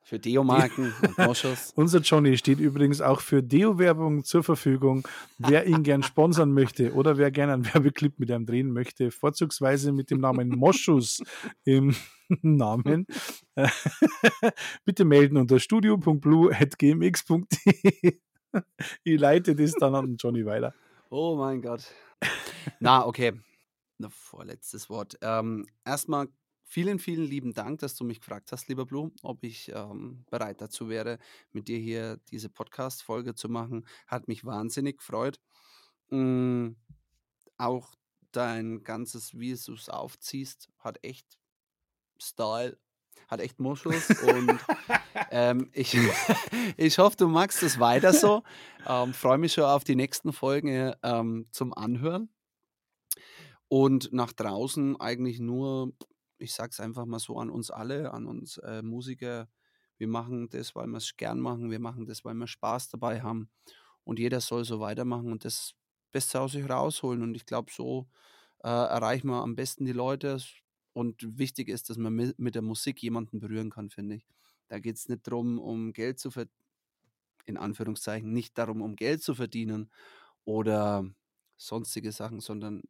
[0.02, 1.72] Für Deo-Marken und Moschus.
[1.76, 5.08] Unser Johnny steht übrigens auch für Deo-Werbung zur Verfügung.
[5.40, 9.92] Wer ihn gern sponsern möchte oder wer gerne einen Werbeclip mit ihm drehen möchte, vorzugsweise
[9.92, 11.24] mit dem Namen Moschus
[11.64, 11.96] im
[12.44, 13.08] Namen,
[13.56, 13.68] äh,
[14.86, 18.20] bitte melden unter studio.blue.gmx.de.
[19.04, 20.74] Ich leite das dann an Johnny weiter.
[21.10, 21.86] Oh mein Gott.
[22.80, 23.34] Na, okay.
[23.98, 25.18] Noch vorletztes Wort.
[25.22, 26.28] Ähm, erstmal
[26.64, 30.62] vielen, vielen lieben Dank, dass du mich gefragt hast, lieber Blue, ob ich ähm, bereit
[30.62, 31.20] dazu wäre,
[31.52, 33.88] mit dir hier diese Podcast-Folge zu machen.
[34.08, 35.40] Hat mich wahnsinnig gefreut.
[36.10, 36.72] Mm,
[37.58, 37.96] auch
[38.32, 41.40] dein ganzes, wie du es aufziehst, hat echt
[42.20, 42.78] Style,
[43.28, 44.60] hat echt Muschels und
[45.32, 45.98] ähm, ich,
[46.78, 48.44] ich hoffe, du magst es weiter so.
[48.88, 52.30] Ähm, Freue mich schon auf die nächsten Folgen ähm, zum Anhören.
[53.68, 55.92] Und nach draußen eigentlich nur,
[56.38, 59.50] ich sag's einfach mal so an uns alle, an uns äh, Musiker.
[59.98, 61.72] Wir machen das, weil wir es gern machen.
[61.72, 63.50] Wir machen das, weil wir Spaß dabei haben.
[64.04, 65.74] Und jeder soll so weitermachen und das
[66.12, 67.24] Beste aus sich rausholen.
[67.24, 68.08] Und ich glaube, so
[68.64, 70.38] äh, erreichen wir am besten die Leute.
[70.96, 74.26] Und wichtig ist, dass man mit, der Musik jemanden berühren kann, finde ich.
[74.70, 76.56] Da geht es nicht darum, um Geld zu verdienen,
[77.46, 79.92] in Anführungszeichen, nicht darum, um Geld zu verdienen
[80.46, 81.06] oder
[81.58, 82.82] sonstige Sachen, sondern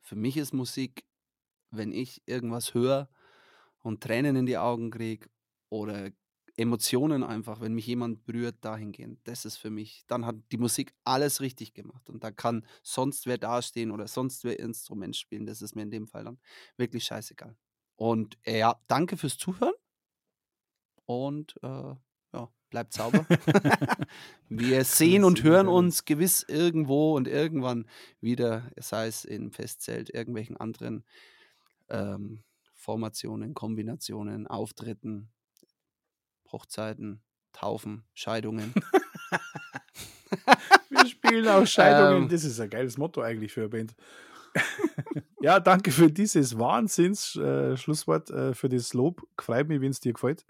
[0.00, 1.04] für mich ist Musik,
[1.70, 3.10] wenn ich irgendwas höre
[3.82, 5.28] und Tränen in die Augen kriege
[5.68, 6.10] oder
[6.56, 9.20] Emotionen einfach, wenn mich jemand berührt, dahingehend.
[9.24, 12.10] Das ist für mich, dann hat die Musik alles richtig gemacht.
[12.10, 15.46] Und da kann sonst wer dastehen oder sonst wer Instrument spielen.
[15.46, 16.38] Das ist mir in dem Fall dann
[16.76, 17.56] wirklich scheißegal.
[17.96, 19.74] Und äh, ja, danke fürs Zuhören.
[21.06, 21.94] Und äh,
[22.34, 23.26] ja, bleibt sauber.
[24.50, 27.88] wir sehen und hören uns gewiss irgendwo und irgendwann
[28.20, 31.04] wieder, sei es im Festzelt, irgendwelchen anderen
[31.88, 32.42] ähm,
[32.74, 35.30] Formationen, Kombinationen, Auftritten
[36.52, 37.22] Hochzeiten,
[37.52, 38.72] Taufen, Scheidungen.
[40.90, 42.24] Wir spielen auch Scheidungen.
[42.24, 43.96] Ähm, das ist ein geiles Motto eigentlich für eine Band.
[45.40, 49.22] ja, danke für dieses Wahnsinns-Schlusswort, äh, äh, für das Lob.
[49.40, 50.44] Freut mich, wenn es dir gefällt.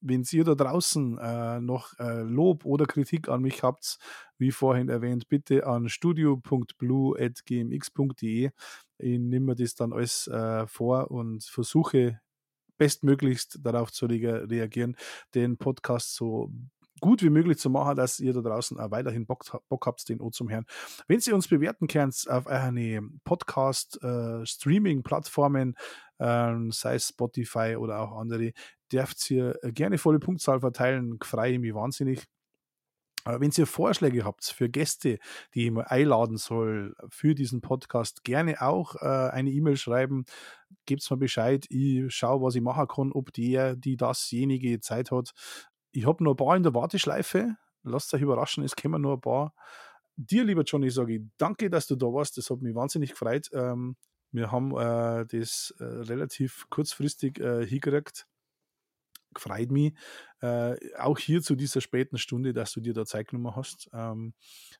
[0.00, 3.98] Wenn ihr da draußen äh, noch äh, Lob oder Kritik an mich habt,
[4.36, 8.50] wie vorhin erwähnt, bitte an studio.blue.gmx.de.
[8.98, 12.20] Ich nehme mir das dann alles äh, vor und versuche
[12.78, 14.96] bestmöglichst darauf zu re reagieren,
[15.34, 16.50] den Podcast so
[17.00, 20.20] gut wie möglich zu machen, dass ihr da draußen auch weiterhin Bock, Bock habt, den
[20.20, 20.64] O zum Hören.
[21.06, 25.74] Wenn Sie uns bewerten könnt auf eine Podcast-Streaming-Plattformen,
[26.18, 28.52] äh, sei es Spotify oder auch andere,
[28.90, 31.18] dürft ihr gerne volle Punktzahl verteilen.
[31.22, 32.24] Freue mich wahnsinnig.
[33.24, 35.18] Aber wenn ihr Vorschläge habt für Gäste,
[35.54, 40.24] die ich mal einladen soll für diesen Podcast, gerne auch äh, eine E-Mail schreiben.
[40.86, 41.64] Gebt mir Bescheid.
[41.70, 45.32] Ich schaue, was ich machen kann, ob der, die dasjenige Zeit hat.
[45.92, 47.56] Ich habe noch ein paar in der Warteschleife.
[47.82, 49.54] Lasst euch überraschen, es kommen nur ein paar.
[50.16, 52.36] Dir, lieber Johnny, sage ich danke, dass du da warst.
[52.36, 53.48] Das hat mich wahnsinnig gefreut.
[53.52, 53.96] Ähm,
[54.32, 58.26] wir haben äh, das äh, relativ kurzfristig äh, hingekriegt
[59.34, 59.94] gefreut mich.
[60.40, 63.90] Äh, auch hier zu dieser späten Stunde, dass du dir da Zeit genommen hast.
[63.92, 64.34] Ähm,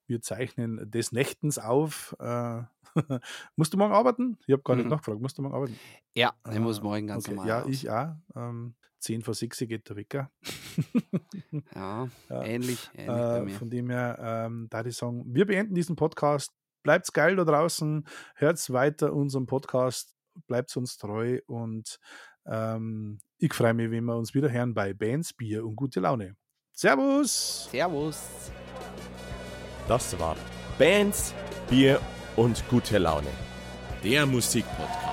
[0.07, 2.15] wir zeichnen des Nächtens auf.
[2.19, 2.63] Äh,
[3.57, 4.39] musst du morgen arbeiten?
[4.47, 4.91] Ich habe gar nicht mhm.
[4.91, 5.21] nachgefragt.
[5.21, 5.79] Musst du morgen arbeiten?
[6.15, 7.35] Ja, ich muss morgen ganz okay.
[7.35, 7.49] normal.
[7.49, 7.71] Ja, aus.
[7.71, 8.15] ich auch.
[8.37, 8.75] Ähm,
[9.05, 10.31] 10 vor 6 geht der Wecker.
[11.75, 12.91] ja, ja, ähnlich.
[12.95, 16.53] ähnlich äh, von dem her, ähm, da ich sagen, wir beenden diesen Podcast.
[16.83, 18.07] Bleibt's geil da draußen.
[18.35, 20.15] Hört's weiter unseren Podcast.
[20.47, 21.99] Bleibt uns treu und
[22.47, 26.35] ähm, ich freue mich, wenn wir uns wieder hören bei Bands, Bier und gute Laune.
[26.73, 27.69] Servus!
[27.71, 28.51] Servus!
[29.87, 30.35] Das war
[30.79, 31.35] Bands,
[31.69, 32.01] Bier
[32.37, 33.29] und gute Laune.
[34.03, 35.04] Der Musikpodcast.